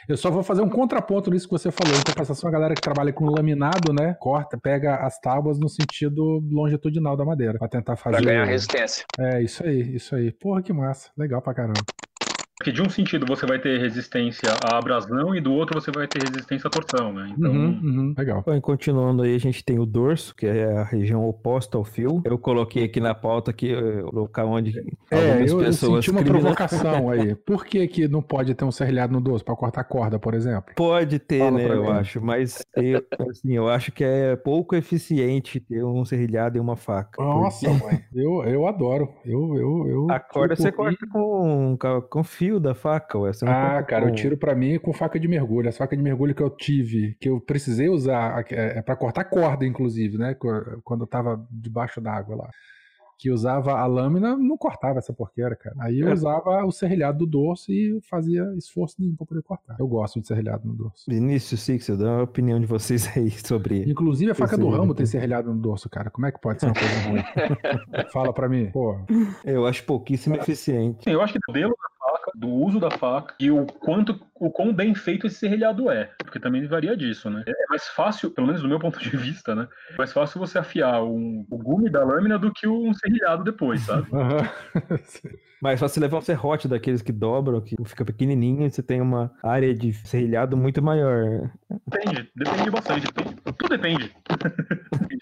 [0.07, 1.93] Eu só vou fazer um contraponto nisso que você falou.
[1.93, 6.41] Em compensação, a galera que trabalha com laminado, né, corta, pega as tábuas no sentido
[6.49, 8.17] longitudinal da madeira, pra tentar fazer.
[8.17, 9.05] Para ganhar resistência.
[9.19, 10.31] É, isso aí, isso aí.
[10.31, 11.09] Porra, que massa.
[11.17, 11.81] Legal pra caramba.
[12.59, 16.07] Porque de um sentido você vai ter resistência à abrasão e do outro você vai
[16.07, 17.31] ter resistência à torção, né?
[17.37, 18.43] Então, Uhum, uhum, legal.
[18.45, 22.21] Bom, continuando aí, a gente tem o dorso, que é a região oposta ao fio.
[22.25, 24.73] Eu coloquei aqui na pauta que eh, o local onde
[25.11, 27.35] É, algumas eu, eu pessoas senti uma provocação aí.
[27.45, 30.73] Por que, que não pode ter um serrilhado no dorso pra cortar corda, por exemplo?
[30.75, 31.89] Pode ter, Fala né, eu mim.
[31.89, 36.75] acho, mas eu, assim, eu acho que é pouco eficiente ter um serrilhado e uma
[36.75, 37.21] faca.
[37.21, 38.03] Nossa, mãe.
[38.13, 39.13] Eu, eu adoro.
[39.25, 43.33] Eu, eu, eu A corda você corta com, com, com fio da faca, ué.
[43.33, 45.67] Você não Ah, cara, eu com- tiro pra mim com faca de mergulho.
[45.69, 49.25] As facas de mergulho que eu tive, que eu precisei usar, é, é para cortar
[49.25, 50.35] corda, inclusive, né?
[50.83, 52.49] Quando eu tava debaixo d'água lá.
[53.19, 55.75] Que usava a lâmina, não cortava essa porqueira, cara.
[55.79, 56.13] Aí eu É.
[56.13, 59.75] usava o serrilhado do dorso e fazia esforço nenhum pra poder cortar.
[59.79, 61.03] Eu gosto de serrilhado no dorso.
[61.09, 63.89] Vinícius Six, dá a opinião de vocês aí sobre.
[63.89, 66.11] Inclusive a faca do ramo tem serrilhado no dorso, cara.
[66.11, 67.23] Como é que pode ser uma coisa ruim?
[68.13, 68.69] Fala pra mim.
[68.69, 68.95] Pô,
[69.43, 71.09] Eu acho pouquíssimo eficiente.
[71.09, 74.51] eu acho que do modelo da faca, do uso da faca e o quanto, o
[74.51, 77.43] quão bem feito esse serrilhado é, porque também varia disso, né?
[77.47, 79.67] É mais fácil, pelo menos do meu ponto de vista, né?
[79.91, 83.81] É mais fácil você afiar um- o gume da lâmina do que um serrilhado depois,
[83.81, 84.07] sabe?
[85.59, 89.01] Mas só se levar um serrote daqueles que dobram, que fica pequenininho, e você tem
[89.01, 91.49] uma área de serrilhado muito maior.
[91.87, 93.07] Depende, depende bastante.
[93.07, 93.35] Depende.
[93.57, 94.15] Tudo depende.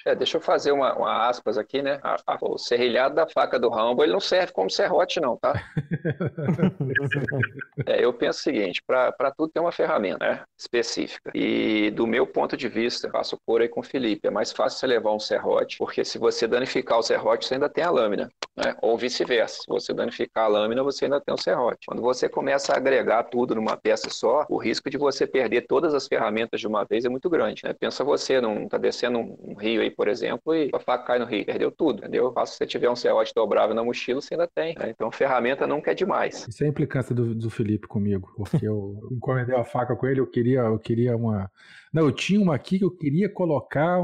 [0.06, 2.02] É, deixa eu fazer uma, uma aspas aqui, né?
[2.04, 5.54] A- a- o serrilhado da faca do Rambo, ele não serve como serrote, não, tá?
[7.86, 9.05] É, eu penso o seguinte, para
[9.38, 11.32] tudo tem uma ferramenta né, específica.
[11.34, 14.80] E do meu ponto de vista, faço por aí com o Felipe, é mais fácil
[14.80, 18.30] você levar um serrote, porque se você danificar o serrote, você ainda tem a lâmina.
[18.56, 18.76] Né?
[18.82, 19.58] Ou vice-versa.
[19.62, 21.88] Se você danificar a lâmina, você ainda tem o serrote.
[21.88, 25.94] Quando você começa a agregar tudo numa peça só, o risco de você perder todas
[25.94, 27.62] as ferramentas de uma vez é muito grande.
[27.66, 27.74] Né?
[27.74, 31.20] Pensa você, não tá descendo um, um rio aí, por exemplo, e a faca cai
[31.20, 32.32] no rio, perdeu tudo, entendeu?
[32.36, 34.76] Mas se você tiver um serrote dobrável na mochila, você ainda tem.
[34.78, 34.90] né?
[34.90, 36.48] Então, ferramenta nunca é demais.
[36.48, 40.20] Isso é a implicância do, do Felipe comigo, porque eu encomendei a faca com ele,
[40.20, 41.52] eu queria, eu queria uma.
[41.96, 44.02] Não, eu tinha uma aqui que eu queria colocar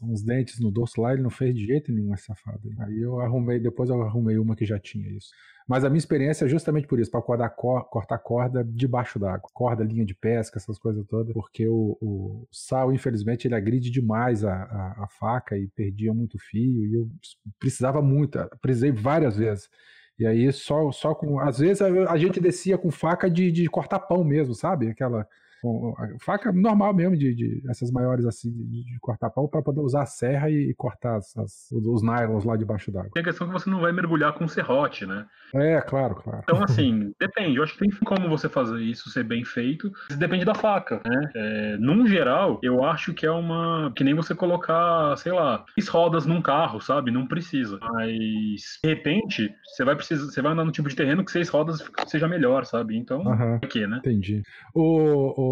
[0.00, 2.60] uns dentes no dorso lá, ele não fez de jeito nenhum esse safado.
[2.78, 3.00] aí.
[3.00, 5.30] Eu arrumei, depois eu arrumei uma que já tinha isso.
[5.68, 9.50] Mas a minha experiência é justamente por isso, para cor- cortar corda debaixo d'água.
[9.52, 11.32] Corda, linha de pesca, essas coisas todas.
[11.34, 16.38] Porque o, o sal, infelizmente, ele agride demais a, a- a faca e perdia muito
[16.38, 16.86] fio.
[16.86, 17.10] E eu
[17.58, 19.68] precisava muito, precisei várias vezes.
[20.18, 21.40] E aí só, só com.
[21.40, 24.88] Às vezes a, a gente descia com faca de, de cortar pão mesmo, sabe?
[24.88, 25.26] Aquela.
[25.60, 29.62] Com a faca normal mesmo, de, de essas maiores assim, de, de cortar pau, para
[29.62, 33.10] poder usar a serra e, e cortar as, as, os nylons lá debaixo d'água.
[33.12, 35.26] Tem a questão que você não vai mergulhar com serrote, né?
[35.54, 36.40] É, claro, claro.
[36.42, 37.56] Então, assim, depende.
[37.56, 39.90] Eu acho que tem como você fazer isso ser bem feito.
[40.16, 41.30] Depende da faca, né?
[41.34, 43.92] É, num geral, eu acho que é uma.
[43.94, 47.10] Que nem você colocar, sei lá, seis rodas num carro, sabe?
[47.10, 47.78] Não precisa.
[47.80, 50.24] Mas, de repente, você vai precisar.
[50.24, 52.96] Você vai andar num tipo de terreno que seis rodas seja melhor, sabe?
[52.96, 53.22] Então,
[53.60, 53.98] por quê, né?
[53.98, 54.42] Entendi.
[54.74, 55.49] O, o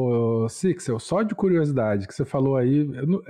[0.48, 3.22] Sixel, só de curiosidade que você falou aí, eu não,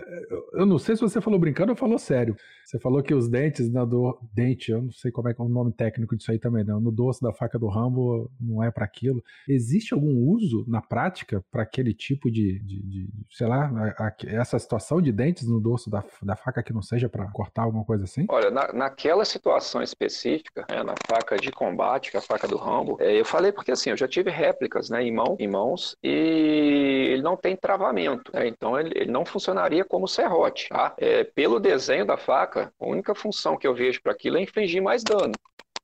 [0.54, 2.36] eu não sei se você falou brincando ou falou sério.
[2.64, 5.44] Você falou que os dentes na do dente, eu não sei como é que é
[5.44, 6.78] o nome técnico disso aí também, não.
[6.80, 9.22] No doce da faca do Rambo não é para aquilo.
[9.48, 13.66] Existe algum uso na prática para aquele tipo de, de, de- sei lá,
[13.98, 17.26] a- a- essa situação de dentes no dorso da, da faca que não seja para
[17.30, 18.26] cortar alguma coisa assim?
[18.28, 22.58] Olha, na, naquela situação específica, né, na faca de combate, que é a faca do
[22.58, 25.96] Rambo, é, eu falei porque assim, eu já tive réplicas né, em, mão, em mãos
[26.02, 30.68] e ele não tem travamento, né, então ele, ele não funcionaria como serrote.
[30.68, 30.94] Tá?
[30.98, 34.82] É, pelo desenho da faca, a única função que eu vejo para aquilo é infligir
[34.82, 35.32] mais dano.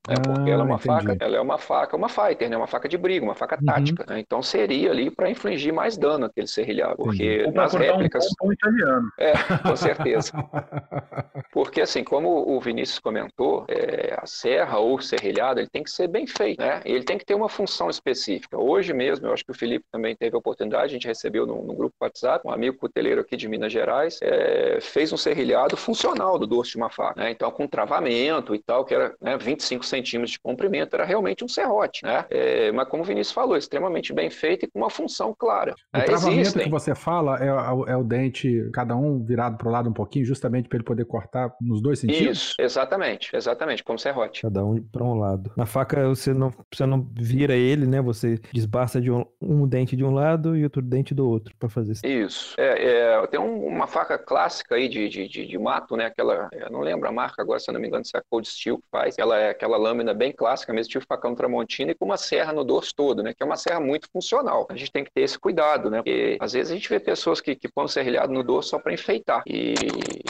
[0.06, 0.86] Né, porque ela é Ah, uma entendi.
[1.06, 3.64] faca, ela é uma faca, uma fighter, né, uma faca de briga, uma faca Uhum.
[3.64, 4.04] tática.
[4.08, 8.26] né, então seria ali para infligir mais dano aquele serrilhado, porque Ou nas um réplicas,
[8.38, 9.08] pão italiano.
[9.18, 9.32] é,
[9.64, 10.32] com certeza.
[11.50, 15.90] Porque, assim, como o Vinícius comentou, é, a serra ou o serrilhado, ele tem que
[15.90, 16.80] ser bem feito, né?
[16.84, 18.58] Ele tem que ter uma função específica.
[18.58, 21.62] Hoje mesmo, eu acho que o Felipe também teve a oportunidade, a gente recebeu no,
[21.62, 26.38] no grupo WhatsApp, um amigo cuteleiro aqui de Minas Gerais, é, fez um serrilhado funcional
[26.38, 27.30] do dorso de uma faca, né?
[27.30, 31.48] Então, com travamento e tal, que era né, 25 centímetros de comprimento, era realmente um
[31.48, 32.24] serrote, né?
[32.30, 35.74] É, mas como o Vinícius falou, extremamente bem feito e com uma função clara.
[35.94, 36.04] O né?
[36.04, 36.64] travamento Existem.
[36.64, 40.24] que você fala é, o- é o dente, cada um virado pro lado um pouquinho,
[40.24, 42.38] justamente para ele poder cortar nos dois sentidos?
[42.38, 44.42] Isso, exatamente, exatamente, como serrote.
[44.42, 45.50] Cada um para um lado.
[45.56, 48.00] Na faca você não, você não vira ele, né?
[48.02, 51.68] Você desbasta de um, um dente de um lado e outro dente do outro para
[51.68, 52.06] fazer isso.
[52.06, 52.54] Isso.
[52.58, 56.06] É, é, tem um- uma faca clássica aí de, de, de, de mato, né?
[56.06, 58.22] Aquela, eu não lembro a marca agora, se eu não me engano, se é a
[58.28, 59.18] Cold Steel que faz.
[59.18, 62.64] Ela é aquela lâmina bem clássica, mesmo tipo facão Tramontina e com uma serra no
[62.64, 63.34] dorso todo, né?
[63.34, 64.66] Que é uma serra muito funcional.
[64.70, 65.98] A gente tem que ter esse cuidado, né?
[65.98, 68.92] Porque às vezes a gente vê pessoas que, que põem serrilhado no dorso só para
[68.92, 69.42] enfeitar.
[69.46, 69.74] E,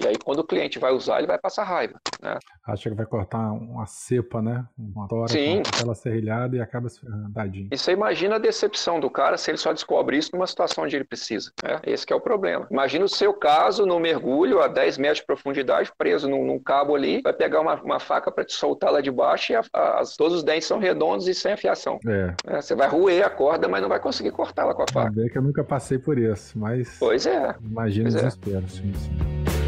[0.03, 2.38] e aí quando o cliente vai usar, ele vai passar raiva, né?
[2.67, 4.64] Acha que vai cortar uma cepa, né?
[4.79, 5.62] Uma tora Sim.
[5.62, 7.01] com aquela serrilhada e acaba se
[7.33, 7.69] tadinho.
[7.71, 10.97] E você imagina a decepção do cara se ele só descobre isso numa situação onde
[10.97, 11.53] ele precisa.
[11.62, 11.81] Né?
[11.85, 12.67] Esse é o problema.
[12.71, 16.95] Imagina o seu caso no mergulho a 10 metros de profundidade, preso num, num cabo
[16.95, 20.38] ali, vai pegar uma, uma faca para te soltar lá de baixo a- as- todos
[20.38, 21.98] os dentes são redondos e sem afiação.
[22.07, 22.61] É, né?
[22.62, 25.09] Você vai roer a corda, mas não vai conseguir cortá-la com a faca.
[25.09, 27.54] saber que eu nunca passei por isso, mas Pois é.
[27.62, 28.26] imagino o Pois é.
[28.26, 28.68] desespero.
[28.68, 29.63] Sim, sim.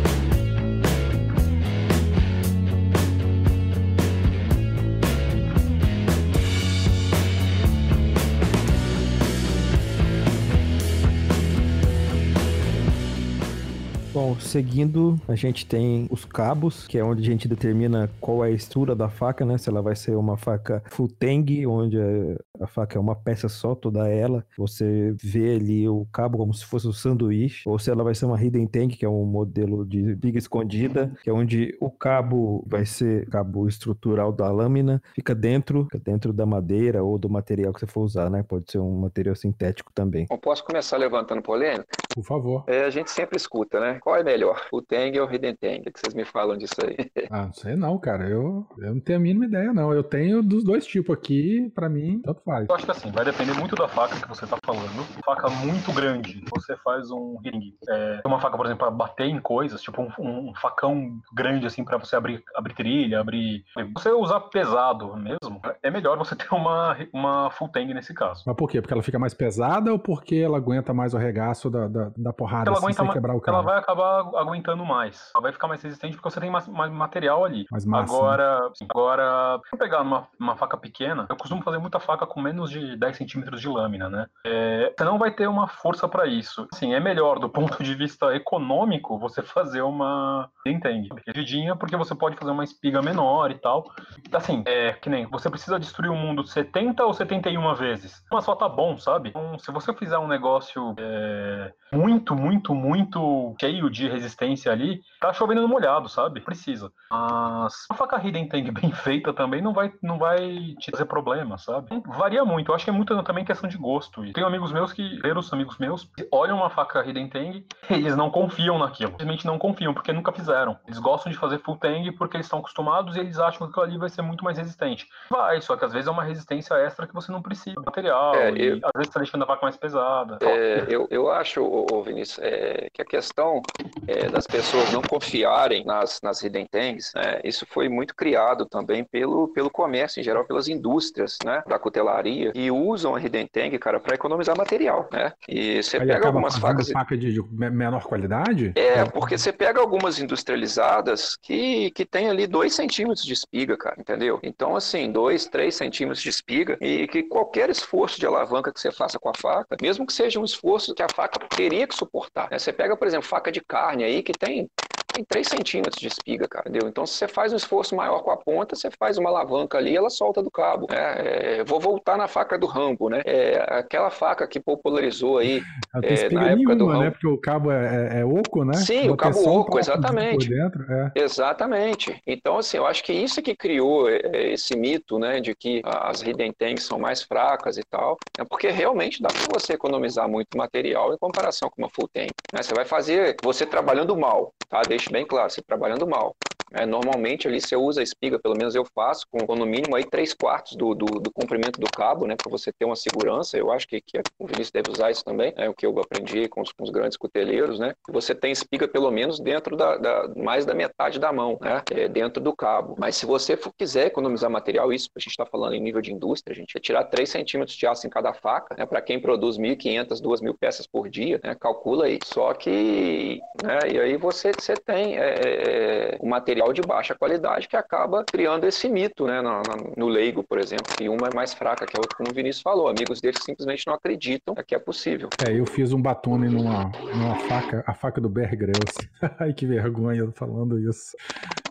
[14.17, 18.49] Bom, seguindo, a gente tem os cabos, que é onde a gente determina qual é
[18.49, 19.59] a estrutura da faca, né?
[19.59, 23.47] Se ela vai ser uma faca full tang, onde a, a faca é uma peça
[23.47, 24.43] só, toda ela.
[24.57, 28.25] Você vê ali o cabo como se fosse um sanduíche, ou se ela vai ser
[28.25, 32.65] uma hidden tang, que é um modelo de viga escondida, que é onde o cabo
[32.67, 37.71] vai ser cabo estrutural da lâmina, fica dentro, fica dentro da madeira ou do material
[37.71, 38.43] que você for usar, né?
[38.43, 40.25] Pode ser um material sintético também.
[40.31, 41.87] Bom, posso começar levantando polêmica?
[42.15, 42.65] Por favor.
[42.67, 44.01] É, a gente sempre escuta, né?
[44.07, 45.81] Qual é melhor, o Tang ou o Hidden Tang?
[45.81, 46.97] O que vocês me falam disso aí?
[47.29, 48.29] Ah, não sei não, cara.
[48.29, 49.93] Eu, eu não tenho a mínima ideia, não.
[49.93, 52.69] Eu tenho dos dois tipos aqui, pra mim, tanto faz.
[52.69, 55.05] Eu acho que assim, vai depender muito da faca que você tá falando.
[55.25, 57.75] Faca muito grande, você faz um ring.
[57.89, 61.85] É, uma faca, por exemplo, pra bater em coisas, tipo um, um facão grande assim
[61.85, 63.65] pra você abrir, abrir trilha, abrir.
[63.95, 68.45] Você usar pesado mesmo, é melhor você ter uma, uma full tang nesse caso.
[68.47, 68.81] Mas por quê?
[68.81, 72.33] Porque ela fica mais pesada ou porque ela aguenta mais o regaço da, da, da
[72.33, 73.63] porrada Ela, assim, aguenta sem quebrar o ela cabo?
[73.65, 75.31] vai acabar aguentando mais.
[75.35, 77.67] Ela vai ficar mais resistente porque você tem mais, mais material ali.
[77.71, 78.19] Mais massa, né?
[78.19, 82.41] Agora, agora, se eu pegar uma, uma faca pequena, eu costumo fazer muita faca com
[82.41, 84.27] menos de 10 centímetros de lâmina, né?
[84.45, 86.67] É, você não vai ter uma força para isso.
[86.73, 92.15] Assim, é melhor do ponto de vista econômico você fazer uma entende, divididinha, porque você
[92.15, 93.91] pode fazer uma espiga menor e tal.
[94.33, 98.23] Assim, é que nem você precisa destruir o mundo 70 ou 71 vezes.
[98.31, 99.31] Mas só tá bom, sabe?
[99.31, 105.33] Então, se você fizer um negócio é, muito, muito, muito cheio de resistência ali, tá
[105.33, 106.41] chovendo no molhado, sabe?
[106.41, 106.93] Precisa.
[107.11, 111.59] Mas uma faca Hidden Tank bem feita também não vai, não vai te trazer problema,
[111.59, 111.89] sabe?
[112.07, 112.71] Varia muito.
[112.71, 114.25] Eu acho que é muito também questão de gosto.
[114.25, 118.31] E tenho amigos meus que, os amigos meus, olham uma faca Hidden Tang eles não
[118.31, 119.11] confiam naquilo.
[119.11, 120.77] Simplesmente não confiam, porque nunca fizeram.
[120.87, 123.85] Eles gostam de fazer full tang porque eles estão acostumados e eles acham que aquilo
[123.85, 125.07] ali vai ser muito mais resistente.
[125.31, 127.81] Vai, só que às vezes é uma resistência extra que você não precisa.
[127.85, 130.39] Material, é, eu, às vezes você tá deixando a vaca mais pesada.
[130.43, 133.63] É, eu, eu acho, ô, Vinícius, é, que a questão
[134.07, 139.05] é, das pessoas não confiarem nas, nas Hidden Tangs, né, isso foi muito criado também
[139.05, 143.79] pelo, pelo comércio, em geral, pelas indústrias né, da cutelaria, e usam a Hidden Tang,
[143.79, 145.33] cara, para economizar material, né?
[145.49, 146.91] E você Aí pega algumas facas...
[146.91, 148.73] faca de, de menor qualidade?
[148.75, 153.97] É, porque você pega algumas industrializadas que, que tem ali 2 centímetros de espiga, cara,
[153.99, 154.39] entendeu?
[154.43, 158.91] Então, assim, 2, 3 centímetros de espiga e que qualquer esforço de alavanca que você
[158.91, 162.49] faça com a faca, mesmo que seja um esforço que a faca teria que suportar,
[162.51, 162.59] né?
[162.59, 164.71] Você pega, por exemplo, faca de carne aí que tem
[165.17, 166.89] tem 3 centímetros de espiga, cara, entendeu?
[166.89, 169.97] Então, se você faz um esforço maior com a ponta, você faz uma alavanca ali,
[169.97, 170.87] ela solta do cabo.
[170.91, 173.23] É, é, vou voltar na faca do Rambo, né?
[173.25, 175.63] É, aquela faca que popularizou aí
[176.03, 176.93] é, na época nenhuma, do né?
[176.93, 177.05] Rambo.
[177.05, 177.11] né?
[177.11, 178.75] Porque o cabo é, é, é oco, né?
[178.75, 180.49] Sim, o cabo oco, exatamente.
[180.49, 181.13] Dentro, é.
[181.15, 182.21] Exatamente.
[182.27, 186.53] Então, assim, eu acho que isso que criou esse mito, né, de que as hidden
[186.53, 191.15] tanks são mais fracas e tal, é porque realmente dá para você economizar muito material
[191.15, 192.31] em comparação com uma full tank.
[192.53, 192.63] Né?
[192.63, 194.83] Você vai fazer, você trabalhando mal, tá?
[194.83, 196.37] Deixe bem claro, você trabalhando mal.
[196.73, 199.97] É, normalmente ali você usa a espiga, pelo menos eu faço, com, com no mínimo
[199.97, 203.57] aí 3 quartos do, do, do, comprimento do cabo, né, para você ter uma segurança.
[203.57, 206.49] Eu acho que, que o Vinícius deve usar isso também, é o que eu aprendi
[206.49, 207.95] com os, com os grandes cuteleiros, né?
[208.09, 212.09] Você tem espiga pelo menos dentro da, da mais da metade da mão, né, é,
[212.09, 212.97] dentro do cabo.
[212.99, 216.13] Mas se você for, quiser economizar material, isso a gente está falando em nível de
[216.13, 219.21] indústria, a gente vai tirar 3 centímetros de aço em cada faca, né, para quem
[219.21, 222.19] produz 1.500, 2.000 peças por dia, né, calcula aí.
[222.25, 226.81] Só que, né, e aí você, você tem é, é, é o material material de
[226.83, 229.63] baixa qualidade que acaba criando esse mito, né, no,
[229.97, 232.63] no, leigo, por exemplo, que uma é mais fraca que a outra, como o Vinícius
[232.63, 232.89] falou.
[232.89, 235.29] Amigos deles simplesmente não acreditam que é possível.
[235.45, 239.09] É, eu fiz um batone numa, numa faca, a faca do Bear Grylls.
[239.39, 241.17] Ai, que vergonha falando isso.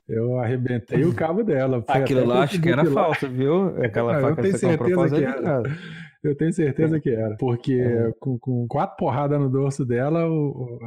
[0.07, 1.83] Eu arrebentei o cabo dela.
[1.87, 3.75] Aquilo lá acho que era falso, viu?
[3.83, 5.63] Aquela faca eu tenho certeza que era.
[6.27, 7.35] Eu tenho certeza que era.
[7.37, 8.11] Porque é.
[8.19, 10.79] com, com, quatro porradas no dorso dela, o, o,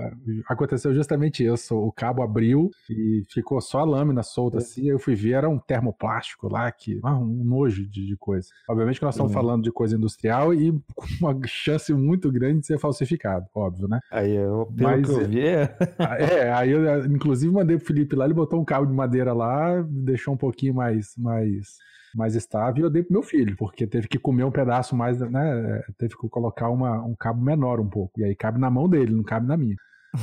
[0.48, 1.76] aconteceu justamente isso.
[1.76, 4.58] O cabo abriu e ficou só a lâmina solta é.
[4.58, 4.88] assim.
[4.88, 8.48] Eu fui ver, era um termoplástico lá, que, ah, um nojo de, de coisa.
[8.68, 9.40] Obviamente que nós estamos uhum.
[9.40, 14.00] falando de coisa industrial e com uma chance muito grande de ser falsificado, óbvio, né?
[14.10, 15.76] Aí eu, pelo Mas, que eu vi, é...
[16.18, 19.82] é, aí eu inclusive mandei pro Felipe lá, ele botou um cabo de madeira lá,
[19.88, 21.78] deixou um pouquinho mais, mais
[22.14, 25.82] mais estável, eu dei pro meu filho, porque teve que comer um pedaço mais, né?
[25.96, 28.20] Teve que colocar uma, um cabo menor um pouco.
[28.20, 29.76] E aí cabe na mão dele, não cabe na minha.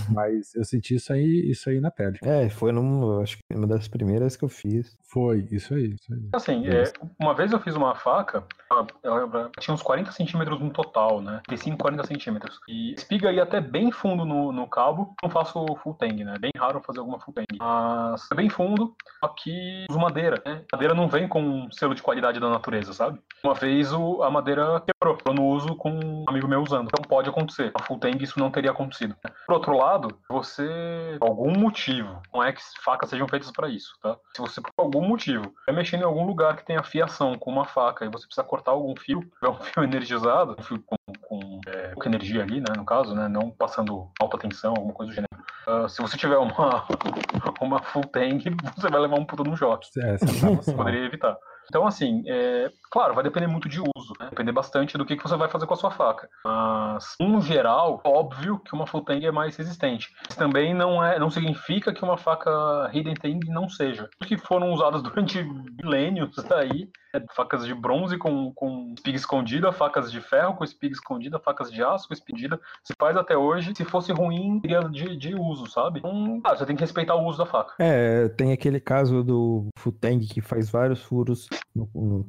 [0.09, 2.17] Mas eu senti isso aí, isso aí na pele.
[2.23, 4.97] É, foi num, acho que uma das primeiras que eu fiz.
[5.03, 5.95] Foi, isso aí.
[5.95, 6.29] Isso aí.
[6.33, 6.83] Assim, é,
[7.19, 11.41] uma vez eu fiz uma faca, ela, ela, tinha uns 40 centímetros no total, né?
[11.47, 12.59] 35, 40 centímetros.
[12.67, 15.15] E espiga ia até bem fundo no, no cabo.
[15.23, 16.35] Não faço full tang, né?
[16.39, 17.45] Bem raro fazer alguma full tang.
[17.57, 20.63] Mas é bem fundo, só que uso madeira, né?
[20.71, 23.19] Madeira não vem com um selo de qualidade da natureza, sabe?
[23.43, 25.17] Uma vez o, a madeira quebrou.
[25.25, 26.87] Eu não uso com um amigo meu usando.
[26.87, 27.71] Então pode acontecer.
[27.73, 29.15] A full tang isso não teria acontecido.
[29.45, 33.97] Por outro lado, você, por algum motivo, não é que facas sejam feitas para isso,
[34.01, 34.17] tá?
[34.35, 37.65] Se você, por algum motivo, é mexendo em algum lugar que tem fiação com uma
[37.65, 41.59] faca e você precisa cortar algum fio, é um fio energizado, um fio com, com
[41.67, 45.15] é, pouca energia ali, né, no caso, né, não passando alta tensão, alguma coisa do
[45.15, 45.45] gênero.
[45.67, 46.85] Uh, se você tiver uma,
[47.59, 48.43] uma full tank,
[48.77, 49.89] você vai levar um puto no choque.
[49.99, 51.35] É, você poderia evitar.
[51.69, 54.27] Então, assim, é, claro, vai depender muito de uso, né?
[54.29, 56.29] Depender bastante do que, que você vai fazer com a sua faca.
[56.43, 60.09] Mas, em geral, óbvio que uma full tang é mais resistente.
[60.27, 64.09] Mas também não, é, não significa que uma faca hidden tang não seja.
[64.25, 65.43] Que foram usadas durante
[65.81, 70.93] milênios aí, é, facas de bronze com, com espiga escondida, facas de ferro com espiga
[70.93, 72.59] escondida, facas de aço com escondida.
[72.83, 75.99] Se faz até hoje, se fosse ruim, seria de, de uso, sabe?
[75.99, 77.73] Então, ah, você tem que respeitar o uso da faca.
[77.79, 82.25] É, tem aquele caso do Futeng que faz vários furos no, no,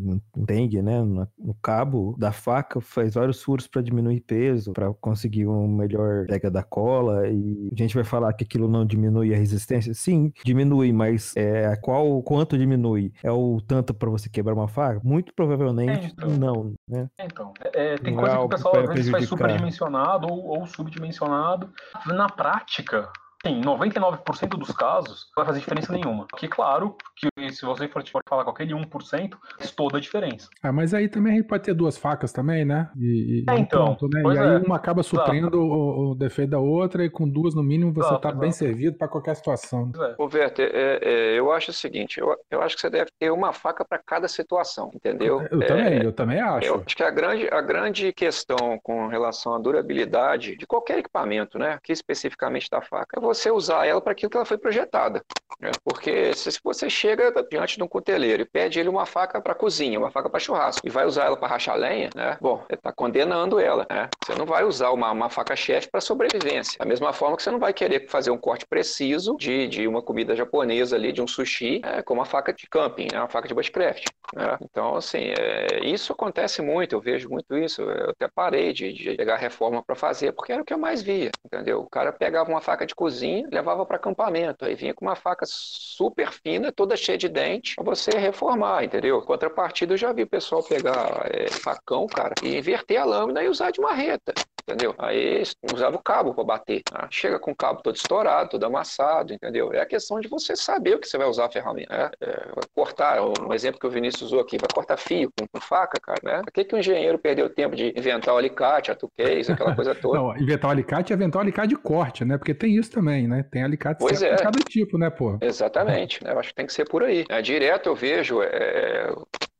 [0.00, 1.02] no, tang, né?
[1.02, 6.26] No, no, cabo da faca, faz vários furos para diminuir peso, para conseguir uma melhor
[6.26, 7.26] pega da cola.
[7.28, 9.94] E a gente vai falar que aquilo não diminui a resistência?
[9.94, 13.12] Sim, diminui, mas é qual quanto diminui?
[13.22, 15.00] É o tanto para você quebrar uma faca?
[15.02, 16.30] Muito provavelmente é, então.
[16.30, 17.08] não, né?
[17.18, 20.66] É, então, é, tem não coisa que o pessoal às vezes faz superdimensionado ou, ou
[20.66, 21.70] subdimensionado.
[22.06, 23.10] Na prática,
[23.44, 26.26] Sim, 99% dos casos não vai fazer diferença nenhuma.
[26.28, 30.48] Porque, claro, que se você for, for falar com aquele 1%, faz toda a diferença.
[30.62, 32.88] Ah, mas aí também a gente pode ter duas facas também, né?
[32.96, 33.86] E, é, então.
[33.86, 34.22] Ponto, né?
[34.22, 34.58] E aí é.
[34.58, 38.30] uma acaba suprindo o, o, defeito da outra, e com duas no mínimo você está
[38.30, 39.86] bem servido para qualquer situação.
[39.86, 40.14] Né?
[40.18, 43.30] Ô, Werther, é, é, eu acho o seguinte: eu, eu acho que você deve ter
[43.30, 45.42] uma faca para cada situação, entendeu?
[45.50, 46.68] Eu, também, é, eu também acho.
[46.68, 51.58] Eu acho que a grande, a grande questão com relação à durabilidade de qualquer equipamento,
[51.58, 51.72] né?
[51.72, 55.22] Aqui especificamente da faca, é você usar ela para aquilo que ela foi projetada.
[55.60, 55.70] Né?
[55.84, 59.98] Porque se você chega diante de um cuteleiro e pede ele uma faca para cozinha,
[59.98, 62.36] uma faca para churrasco, e vai usar ela para rachar lenha, né?
[62.40, 64.08] Bom, você está condenando ela, né?
[64.24, 66.78] Você não vai usar uma, uma faca-chefe para sobrevivência.
[66.78, 70.02] Da mesma forma que você não vai querer fazer um corte preciso de, de uma
[70.02, 73.18] comida japonesa ali, de um sushi, é, com uma faca de camping, né?
[73.18, 74.06] uma faca de bushcraft.
[74.34, 74.58] Né?
[74.62, 77.82] Então, assim, é, isso acontece muito, eu vejo muito isso.
[77.82, 81.02] Eu até parei de, de pegar reforma para fazer, porque era o que eu mais
[81.02, 81.80] via, entendeu?
[81.80, 85.44] O cara pegava uma faca de cozinha, levava para acampamento, aí vinha com uma faca
[85.46, 89.20] super fina, toda cheia de dente, para você reformar, entendeu?
[89.22, 93.48] Contrapartida, eu já vi o pessoal pegar é, facão, cara, e inverter a lâmina e
[93.48, 94.32] usar de marreta
[94.66, 94.94] entendeu?
[94.98, 95.42] Aí
[95.72, 96.82] usava o cabo para bater.
[96.92, 97.08] Né?
[97.10, 99.72] Chega com o cabo todo estourado, todo amassado, entendeu?
[99.72, 101.96] É a questão de você saber o que você vai usar a ferramenta.
[101.96, 102.10] Né?
[102.20, 106.00] É, cortar, um exemplo que o Vinícius usou aqui, vai cortar fio com, com faca,
[106.00, 106.42] cara, né?
[106.42, 109.94] Por que, que o engenheiro perdeu tempo de inventar o alicate, a tuquês, aquela coisa
[109.94, 110.18] toda?
[110.20, 112.38] Não, inventar o alicate é inventar o alicate de corte, né?
[112.38, 113.44] Porque tem isso também, né?
[113.50, 114.34] Tem alicate pois é.
[114.34, 115.38] de cada tipo, né, pô?
[115.40, 116.22] Exatamente.
[116.24, 116.32] Né?
[116.32, 117.24] Eu acho que tem que ser por aí.
[117.28, 119.12] É, direto eu vejo é,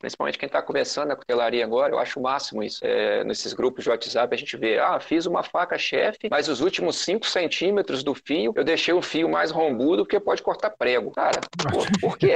[0.03, 2.80] principalmente quem está começando na cutelaria agora, eu acho o máximo isso.
[2.82, 6.61] É, nesses grupos de WhatsApp a gente vê, ah, fiz uma faca chefe, mas os
[6.61, 11.12] últimos 5 centímetros do fio eu deixei o fio mais rombudo porque pode cortar prego.
[11.12, 11.40] Cara,
[11.70, 12.34] por, por quê?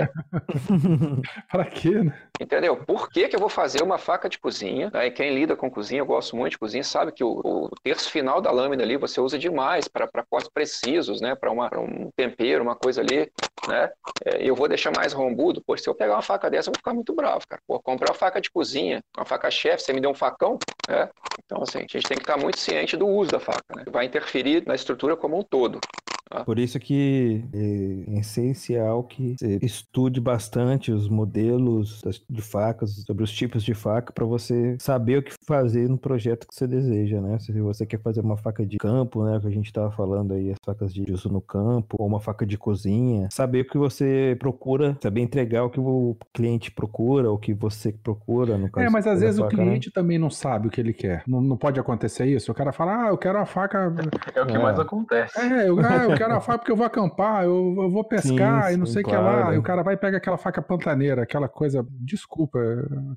[1.50, 2.16] Para quê, né?
[2.40, 2.76] Entendeu?
[2.76, 4.90] Por que, que eu vou fazer uma faca de cozinha?
[4.92, 5.10] Né?
[5.10, 8.40] Quem lida com cozinha, eu gosto muito de cozinha, sabe que o, o terço final
[8.40, 11.34] da lâmina ali você usa demais para cortes precisos, né?
[11.34, 13.30] Para um tempero, uma coisa ali,
[13.68, 13.90] né?
[14.24, 16.78] É, eu vou deixar mais rombudo, pois se eu pegar uma faca dessa, eu vou
[16.78, 17.55] ficar muito bravo, cara.
[17.66, 21.10] Pô, comprar uma faca de cozinha, uma faca chefe, você me deu um facão, né?
[21.44, 23.84] Então, assim, a gente tem que estar muito ciente do uso da faca, né?
[23.90, 25.82] Vai interferir na estrutura como um todo.
[26.28, 26.44] Tá?
[26.44, 33.32] Por isso que é essencial que você estude bastante os modelos de facas, sobre os
[33.32, 37.38] tipos de faca, para você saber o que fazer no projeto que você deseja, né?
[37.38, 40.50] Se você quer fazer uma faca de campo, né, que a gente estava falando aí,
[40.50, 44.36] as facas de uso no campo, ou uma faca de cozinha, saber o que você
[44.38, 48.86] procura, saber entregar o que o cliente procura, o que você procura, no caso.
[48.86, 49.64] É, mas às vezes faca, o né?
[49.64, 49.92] cliente né?
[49.94, 51.22] também não sabe o que ele quer.
[51.26, 52.50] Não, não, pode acontecer isso.
[52.50, 53.94] O cara fala, ah, eu quero a faca.
[54.34, 54.58] É o que é.
[54.58, 55.38] mais acontece.
[55.40, 58.68] É, eu, ah, eu quero a faca porque eu vou acampar, eu, eu vou pescar
[58.68, 59.24] sim, e não sei o claro.
[59.24, 59.54] que lá.
[59.54, 61.86] E o cara vai e pega aquela faca pantaneira, aquela coisa.
[61.90, 62.58] Desculpa,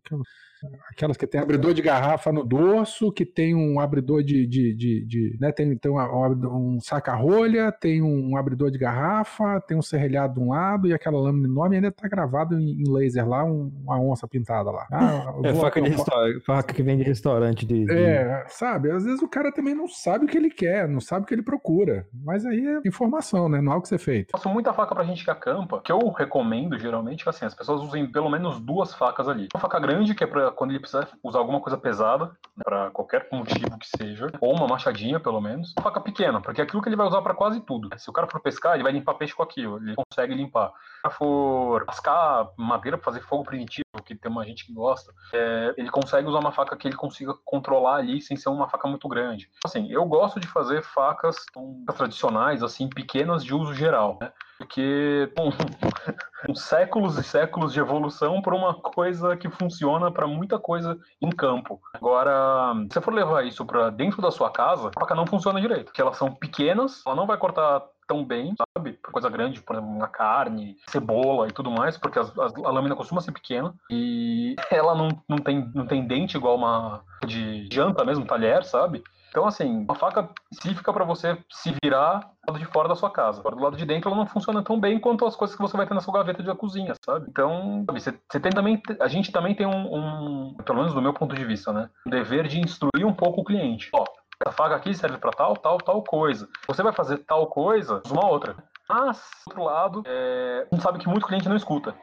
[0.03, 0.21] aquela,
[0.89, 4.45] Aquelas que tem abridor de garrafa no dorso, que tem um abridor de.
[4.45, 5.51] de, de, de né?
[5.51, 10.49] Tem, tem um, um saca-rolha, tem um abridor de garrafa, tem um serrelhado de um
[10.49, 14.71] lado e aquela lâmina enorme ainda tá gravado em, laser lá, um, uma onça pintada
[14.71, 14.87] lá.
[14.91, 15.95] Ah, é faca, de
[16.45, 17.65] faca que vem de restaurante.
[17.65, 18.91] De, de, É, sabe?
[18.91, 21.33] Às vezes o cara também não sabe o que ele quer, não sabe o que
[21.33, 22.05] ele procura.
[22.23, 23.61] Mas aí é informação, né?
[23.61, 24.29] Não há o que ser feito.
[24.33, 27.53] Eu faço muita faca pra gente que acampa, que eu recomendo geralmente que assim, as
[27.53, 29.47] pessoas usem pelo menos duas facas ali.
[29.53, 32.89] Uma faca grande, que é pra quando ele precisar usar alguma coisa pesada, né, para
[32.91, 36.89] qualquer motivo que seja, ou uma machadinha pelo menos, faca pequena, porque é aquilo que
[36.89, 37.89] ele vai usar para quase tudo.
[37.97, 40.71] Se o cara for pescar, ele vai limpar peixe com aquilo, ele consegue limpar.
[41.11, 45.89] For rascar madeira para fazer fogo primitivo, que tem uma gente que gosta, é, ele
[45.89, 49.49] consegue usar uma faca que ele consiga controlar ali sem ser uma faca muito grande.
[49.63, 51.37] Assim, eu gosto de fazer facas
[51.95, 54.31] tradicionais, assim, pequenas de uso geral, né?
[54.59, 55.51] porque bom,
[56.53, 61.81] séculos e séculos de evolução para uma coisa que funciona para muita coisa em campo.
[61.93, 65.61] Agora, se você for levar isso para dentro da sua casa, a faca não funciona
[65.61, 68.93] direito, porque elas são pequenas, ela não vai cortar tão bem, sabe?
[68.93, 72.71] Por coisa grande, por exemplo, uma carne, cebola e tudo mais, porque as, as, a
[72.71, 77.67] lâmina costuma ser pequena e ela não, não, tem, não tem dente igual uma de
[77.71, 79.03] janta mesmo, talher, sabe?
[79.29, 83.11] Então, assim, uma faca específica para você se virar do lado de fora da sua
[83.11, 83.43] casa.
[83.43, 85.85] Do lado de dentro ela não funciona tão bem quanto as coisas que você vai
[85.85, 87.27] ter na sua gaveta de cozinha, sabe?
[87.29, 88.81] Então, sabe, você, tem também.
[88.99, 91.91] A gente também tem um, um, pelo menos do meu ponto de vista, né?
[92.07, 93.91] Um dever de instruir um pouco o cliente.
[93.93, 94.03] Ó,
[94.41, 96.47] essa faca aqui serve para tal, tal, tal coisa.
[96.65, 98.55] Você vai fazer tal coisa, uma outra.
[98.89, 101.95] Mas, do outro lado, é, a gente sabe que muito cliente não escuta.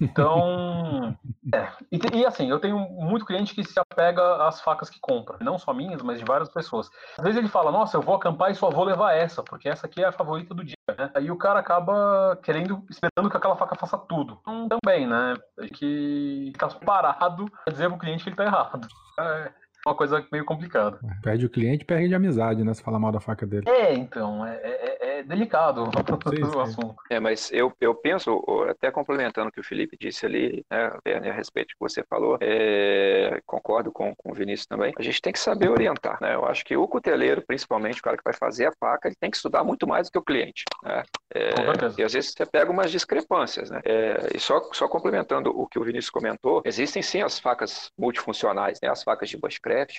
[0.00, 1.16] Então,
[1.52, 1.68] é.
[1.90, 5.58] E, e, assim, eu tenho muito cliente que se apega às facas que compra, não
[5.58, 6.88] só minhas, mas de várias pessoas.
[7.18, 9.86] Às vezes ele fala, nossa, eu vou acampar e só vou levar essa, porque essa
[9.86, 11.10] aqui é a favorita do dia, né?
[11.14, 14.38] Aí o cara acaba querendo, esperando que aquela faca faça tudo.
[14.42, 15.34] Então, também, né?
[15.56, 18.86] Tem que ficar parado pra dizer pro cliente que ele tá errado.
[19.18, 20.98] É uma coisa meio complicada.
[21.22, 22.72] Perde o cliente, perde de amizade, né?
[22.74, 23.68] Se falar mal da faca dele.
[23.68, 25.84] É, então, é, é, é é delicado
[26.34, 26.96] sim, o assunto.
[27.08, 30.92] É, mas eu, eu penso, até complementando o que o Felipe disse ali, né,
[31.28, 35.22] a respeito do que você falou, é, concordo com, com o Vinícius também, a gente
[35.22, 36.34] tem que saber orientar, né?
[36.34, 39.30] Eu acho que o cuteleiro, principalmente o cara que vai fazer a faca, ele tem
[39.30, 41.02] que estudar muito mais do que o cliente, né?
[41.34, 41.54] É,
[41.98, 43.80] e às vezes você pega umas discrepâncias, né?
[43.84, 48.78] É, e só, só complementando o que o Vinícius comentou, existem sim as facas multifuncionais,
[48.82, 48.88] né?
[48.88, 49.38] As facas de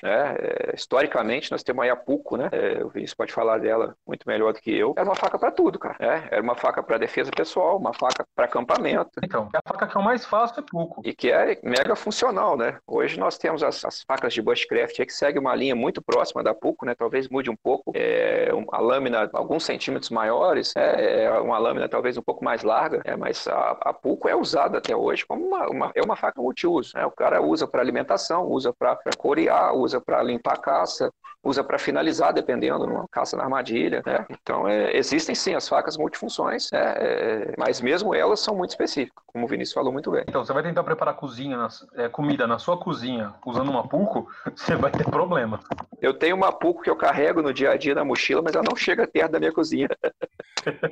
[0.03, 0.35] né?
[0.39, 2.49] É, historicamente, nós temos a Iapuco, né?
[2.51, 4.93] É, o Vinícius pode falar dela muito melhor do que eu.
[4.97, 5.95] Era uma faca para tudo, cara.
[5.99, 6.27] Né?
[6.31, 9.19] Era uma faca para defesa pessoal, uma faca para acampamento.
[9.23, 11.01] Então, a faca que é o mais fácil é Puco.
[11.05, 12.77] E que é mega funcional, né?
[12.87, 16.53] Hoje nós temos as, as facas de bushcraft que segue uma linha muito próxima da
[16.53, 16.95] Puco, né?
[16.95, 17.91] Talvez mude um pouco.
[17.95, 23.01] É, a lâmina alguns centímetros maiores, é, é, uma lâmina talvez um pouco mais larga,
[23.05, 26.41] é, mas a, a Puco é usada até hoje como uma, uma é uma faca
[26.41, 26.91] multiuso.
[26.95, 27.05] Né?
[27.05, 31.11] O cara usa para alimentação, usa para corear, usa para limpar a caça,
[31.43, 34.01] usa para finalizar, dependendo, numa caça na armadilha.
[34.05, 34.25] Né?
[34.29, 36.93] Então, é, existem sim as facas multifunções, né?
[36.95, 40.23] é, mas mesmo elas são muito específicas, como o Vinícius falou muito bem.
[40.27, 44.27] Então, você vai tentar preparar cozinha, na, é, comida na sua cozinha usando uma Puco,
[44.55, 45.59] você vai ter problema.
[46.01, 48.63] Eu tenho uma Puco que eu carrego no dia a dia na mochila, mas ela
[48.67, 49.89] não chega perto da minha cozinha.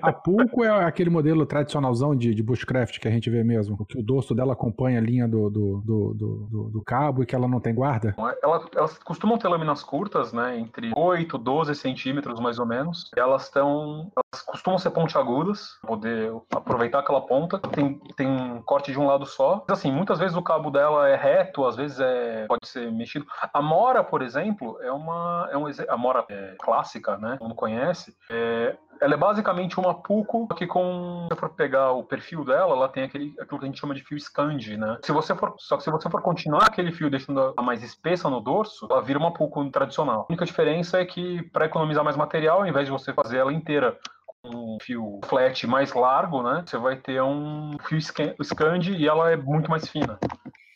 [0.01, 3.97] A Puco é aquele modelo tradicionalzão de, de bushcraft que a gente vê mesmo, que
[3.97, 7.47] o dorso dela acompanha a linha do, do, do, do, do cabo e que ela
[7.47, 8.13] não tem guarda?
[8.43, 13.09] Ela, elas costumam ter lâminas curtas, né, entre 8 e 12 centímetros mais ou menos.
[13.15, 14.11] Elas estão,
[14.45, 17.59] costumam ser pontiagudas, poder aproveitar aquela ponta.
[17.59, 19.63] Tem, tem um corte de um lado só.
[19.67, 23.25] Mas, assim, muitas vezes o cabo dela é reto, às vezes é, pode ser mexido.
[23.53, 28.15] A mora, por exemplo, é uma, é um, a mora é, clássica, né, mundo conhece.
[28.29, 31.27] É, ela é basicamente uma Puco, que com.
[31.31, 34.03] Se for pegar o perfil dela, ela tem aquele, aquilo que a gente chama de
[34.03, 34.99] fio Scandi, né?
[35.03, 38.29] Se você for, só que se você for continuar aquele fio deixando a mais espessa
[38.29, 40.21] no dorso, ela vira uma Puco tradicional.
[40.21, 43.51] A única diferença é que, para economizar mais material, ao invés de você fazer ela
[43.51, 43.97] inteira
[44.45, 46.63] um fio flat mais largo, né?
[46.65, 47.99] Você vai ter um fio
[48.43, 50.19] Scandi e ela é muito mais fina.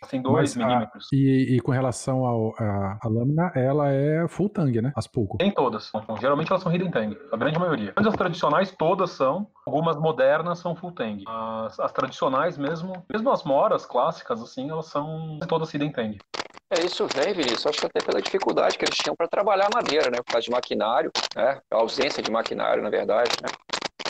[0.09, 1.07] Tem 2 milímetros.
[1.11, 4.93] E, e, com relação ao, a, a, lâmina, ela é full tang, né?
[4.95, 5.38] As pouco.
[5.38, 5.91] Tem todas.
[6.20, 7.91] Geralmente elas são hidden tang, a grande maioria.
[7.95, 9.47] Mas as tradicionais todas são.
[9.66, 11.24] Algumas modernas são full tang.
[11.28, 16.18] As, as tradicionais mesmo, mesmo as moras clássicas, assim, elas são todas hidden tang.
[16.76, 20.09] É, isso vem, Vinícius, acho que até pela dificuldade que eles tinham para trabalhar madeira,
[20.11, 20.17] né?
[20.23, 21.61] Por causa de maquinário, né?
[21.71, 23.51] A ausência de maquinário, na verdade, né?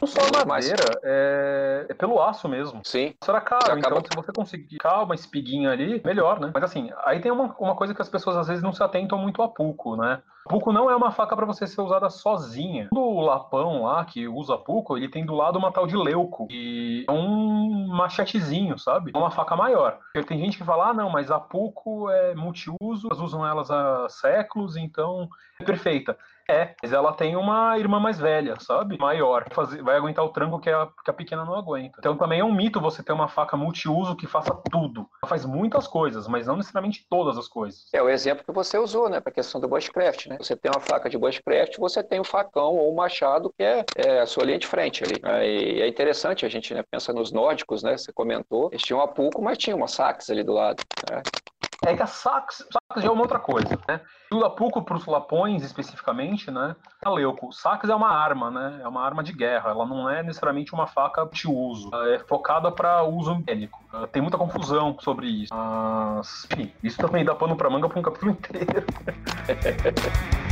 [0.05, 1.87] Não só a madeira, é...
[1.89, 2.81] é, pelo aço mesmo.
[2.83, 3.13] Sim.
[3.19, 6.51] Isso era caro, então se você conseguir uma espiguinha ali, melhor, né?
[6.53, 9.17] Mas assim, aí tem uma, uma coisa que as pessoas às vezes não se atentam
[9.17, 10.21] muito a pouco, né?
[10.47, 12.87] Puco não é uma faca para você ser usada sozinha.
[12.93, 17.03] O lapão lá que usa Puco, ele tem do lado uma tal de leuco, e
[17.07, 19.11] é um machetezinho, sabe?
[19.13, 19.97] É uma faca maior.
[20.13, 23.71] Porque tem gente que fala, ah, não, mas a Puco é multiuso, elas usam elas
[23.71, 25.27] há séculos, então
[25.59, 26.15] é perfeita.
[26.49, 28.97] É, mas ela tem uma irmã mais velha, sabe?
[28.99, 29.45] Maior.
[29.81, 31.97] Vai aguentar o tranco que a, que a pequena não aguenta.
[31.99, 35.07] Então também é um mito você ter uma faca multiuso que faça tudo.
[35.21, 37.85] Ela faz muitas coisas, mas não necessariamente todas as coisas.
[37.93, 39.19] É o exemplo que você usou, né?
[39.19, 40.37] Pra questão do bushcraft, né?
[40.39, 43.51] Você tem uma faca de bushcraft, você tem o um facão ou o um machado,
[43.57, 45.15] que é, é, a sua linha de frente ali.
[45.43, 47.97] E é interessante, a gente né, pensa nos nórdicos, né?
[47.97, 50.83] Você comentou, eles tinham a Puco, mas tinha uma sax ali do lado.
[51.09, 51.21] Né?
[51.83, 52.63] É que a sax,
[52.97, 54.01] já é uma outra coisa, né?
[54.29, 56.75] Tudo a pouco para os lapões, especificamente, né?
[57.03, 57.51] A leuco.
[57.51, 58.79] Sax é uma arma, né?
[58.83, 59.71] É uma arma de guerra.
[59.71, 61.89] Ela não é necessariamente uma faca de uso.
[61.93, 63.83] Ela é focada para uso bélico.
[64.11, 65.53] Tem muita confusão sobre isso.
[65.53, 68.85] Mas, enfim, isso também dá pano para manga para um capítulo inteiro.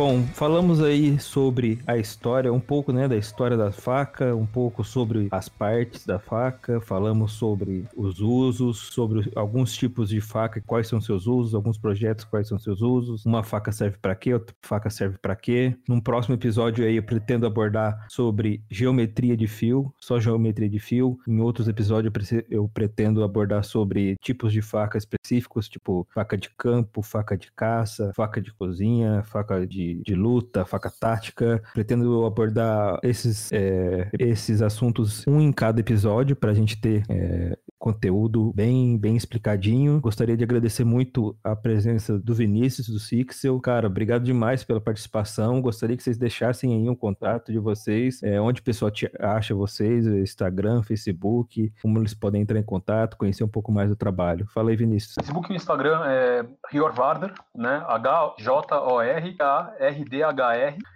[0.00, 4.82] Bom, falamos aí sobre a história, um pouco, né, da história da faca, um pouco
[4.82, 10.88] sobre as partes da faca, falamos sobre os usos, sobre alguns tipos de faca, quais
[10.88, 14.56] são seus usos, alguns projetos, quais são seus usos, uma faca serve para quê, outra
[14.62, 15.76] faca serve para quê.
[15.86, 21.18] Num próximo episódio aí eu pretendo abordar sobre geometria de fio, só geometria de fio.
[21.28, 22.10] Em outros episódios
[22.48, 24.96] eu pretendo abordar sobre tipos de faca
[25.30, 30.64] específicos, tipo faca de campo, faca de caça, faca de cozinha, faca de de, luta,
[30.64, 31.62] faca tática.
[31.72, 37.56] Pretendo abordar esses, é, esses assuntos um em cada episódio para a gente ter é,
[37.80, 40.00] conteúdo bem, bem explicadinho.
[40.00, 43.58] Gostaria de agradecer muito a presença do Vinícius, do Sixel.
[43.58, 45.62] Cara, obrigado demais pela participação.
[45.62, 49.54] Gostaria que vocês deixassem aí um contato de vocês, é, onde o pessoal te acha
[49.54, 54.46] vocês, Instagram, Facebook, como eles podem entrar em contato, conhecer um pouco mais do trabalho.
[54.52, 55.14] Fala aí, Vinícius.
[55.14, 57.82] Facebook e Instagram é Hjorvarder, né?
[57.88, 58.36] H-J-O-R-A-R-D-H-R.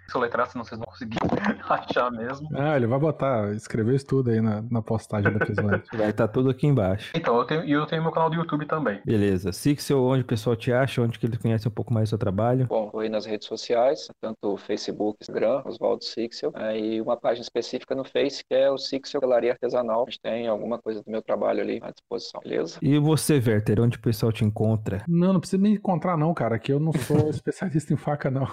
[0.07, 1.27] Se eu letrar, senão vocês não conseguirem
[1.67, 2.47] achar mesmo.
[2.55, 5.81] Ah, ele vai botar, escrever isso tudo aí na, na postagem do episódio.
[5.97, 7.11] vai estar tá tudo aqui embaixo.
[7.15, 8.99] Então, eu tenho, eu tenho meu canal do YouTube também.
[9.05, 9.51] Beleza.
[9.51, 12.17] Sixel, onde o pessoal te acha, onde que eles conhecem um pouco mais do seu
[12.17, 12.67] trabalho?
[12.67, 17.43] Bom, vou aí nas redes sociais, tanto Facebook, Instagram, Oswaldo Sixel, né, e uma página
[17.43, 20.03] específica no Face, que é o Sixel Galeria Artesanal.
[20.03, 22.77] A gente tem alguma coisa do meu trabalho ali à disposição, beleza?
[22.81, 25.03] E você, Werther, onde o pessoal te encontra?
[25.07, 28.47] Não, não precisa me encontrar não, cara, que eu não sou especialista em faca, não.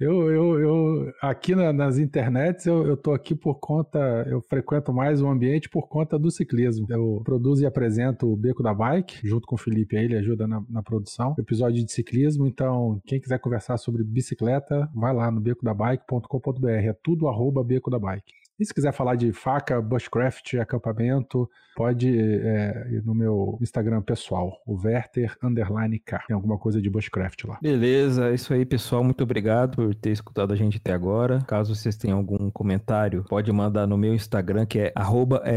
[0.00, 3.98] Eu, eu, eu aqui na, nas internets, eu, eu tô aqui por conta,
[4.28, 6.86] eu frequento mais o ambiente por conta do ciclismo.
[6.88, 10.46] Eu produzo e apresento o Beco da Bike, junto com o Felipe aí, ele ajuda
[10.46, 11.34] na, na produção.
[11.38, 17.28] Episódio de ciclismo, então quem quiser conversar sobre bicicleta, vai lá no becodabike.com.br, é tudo
[17.28, 18.37] arroba Beco da Bike.
[18.58, 24.60] E se quiser falar de faca, bushcraft, acampamento, pode é, ir no meu Instagram pessoal,
[24.66, 26.24] o Werther Underline K.
[26.26, 27.56] Tem alguma coisa de bushcraft lá.
[27.62, 29.04] Beleza, é isso aí, pessoal.
[29.04, 31.38] Muito obrigado por ter escutado a gente até agora.
[31.46, 34.92] Caso vocês tenham algum comentário, pode mandar no meu Instagram, que é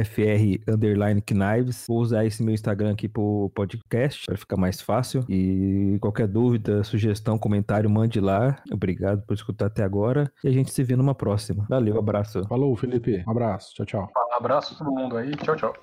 [0.05, 1.85] fr_knives.
[1.87, 5.25] Vou usar esse meu Instagram aqui pro podcast, para ficar mais fácil.
[5.27, 8.61] E qualquer dúvida, sugestão, comentário, mande lá.
[8.71, 10.31] Obrigado por escutar até agora.
[10.43, 11.65] E a gente se vê numa próxima.
[11.67, 12.43] Valeu, abraço.
[12.47, 12.90] Falou, Felipe.
[12.91, 13.23] Felipe.
[13.25, 13.73] Um abraço.
[13.73, 14.11] Tchau, tchau.
[14.31, 15.31] Um abraço a todo mundo aí.
[15.37, 15.73] Tchau, tchau.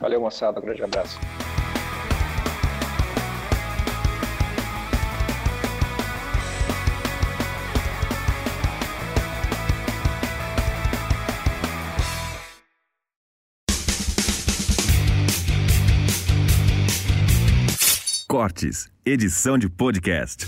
[0.00, 0.58] Valeu, moçada.
[0.58, 1.18] Um grande abraço.
[18.26, 20.46] Cortes, edição de podcast.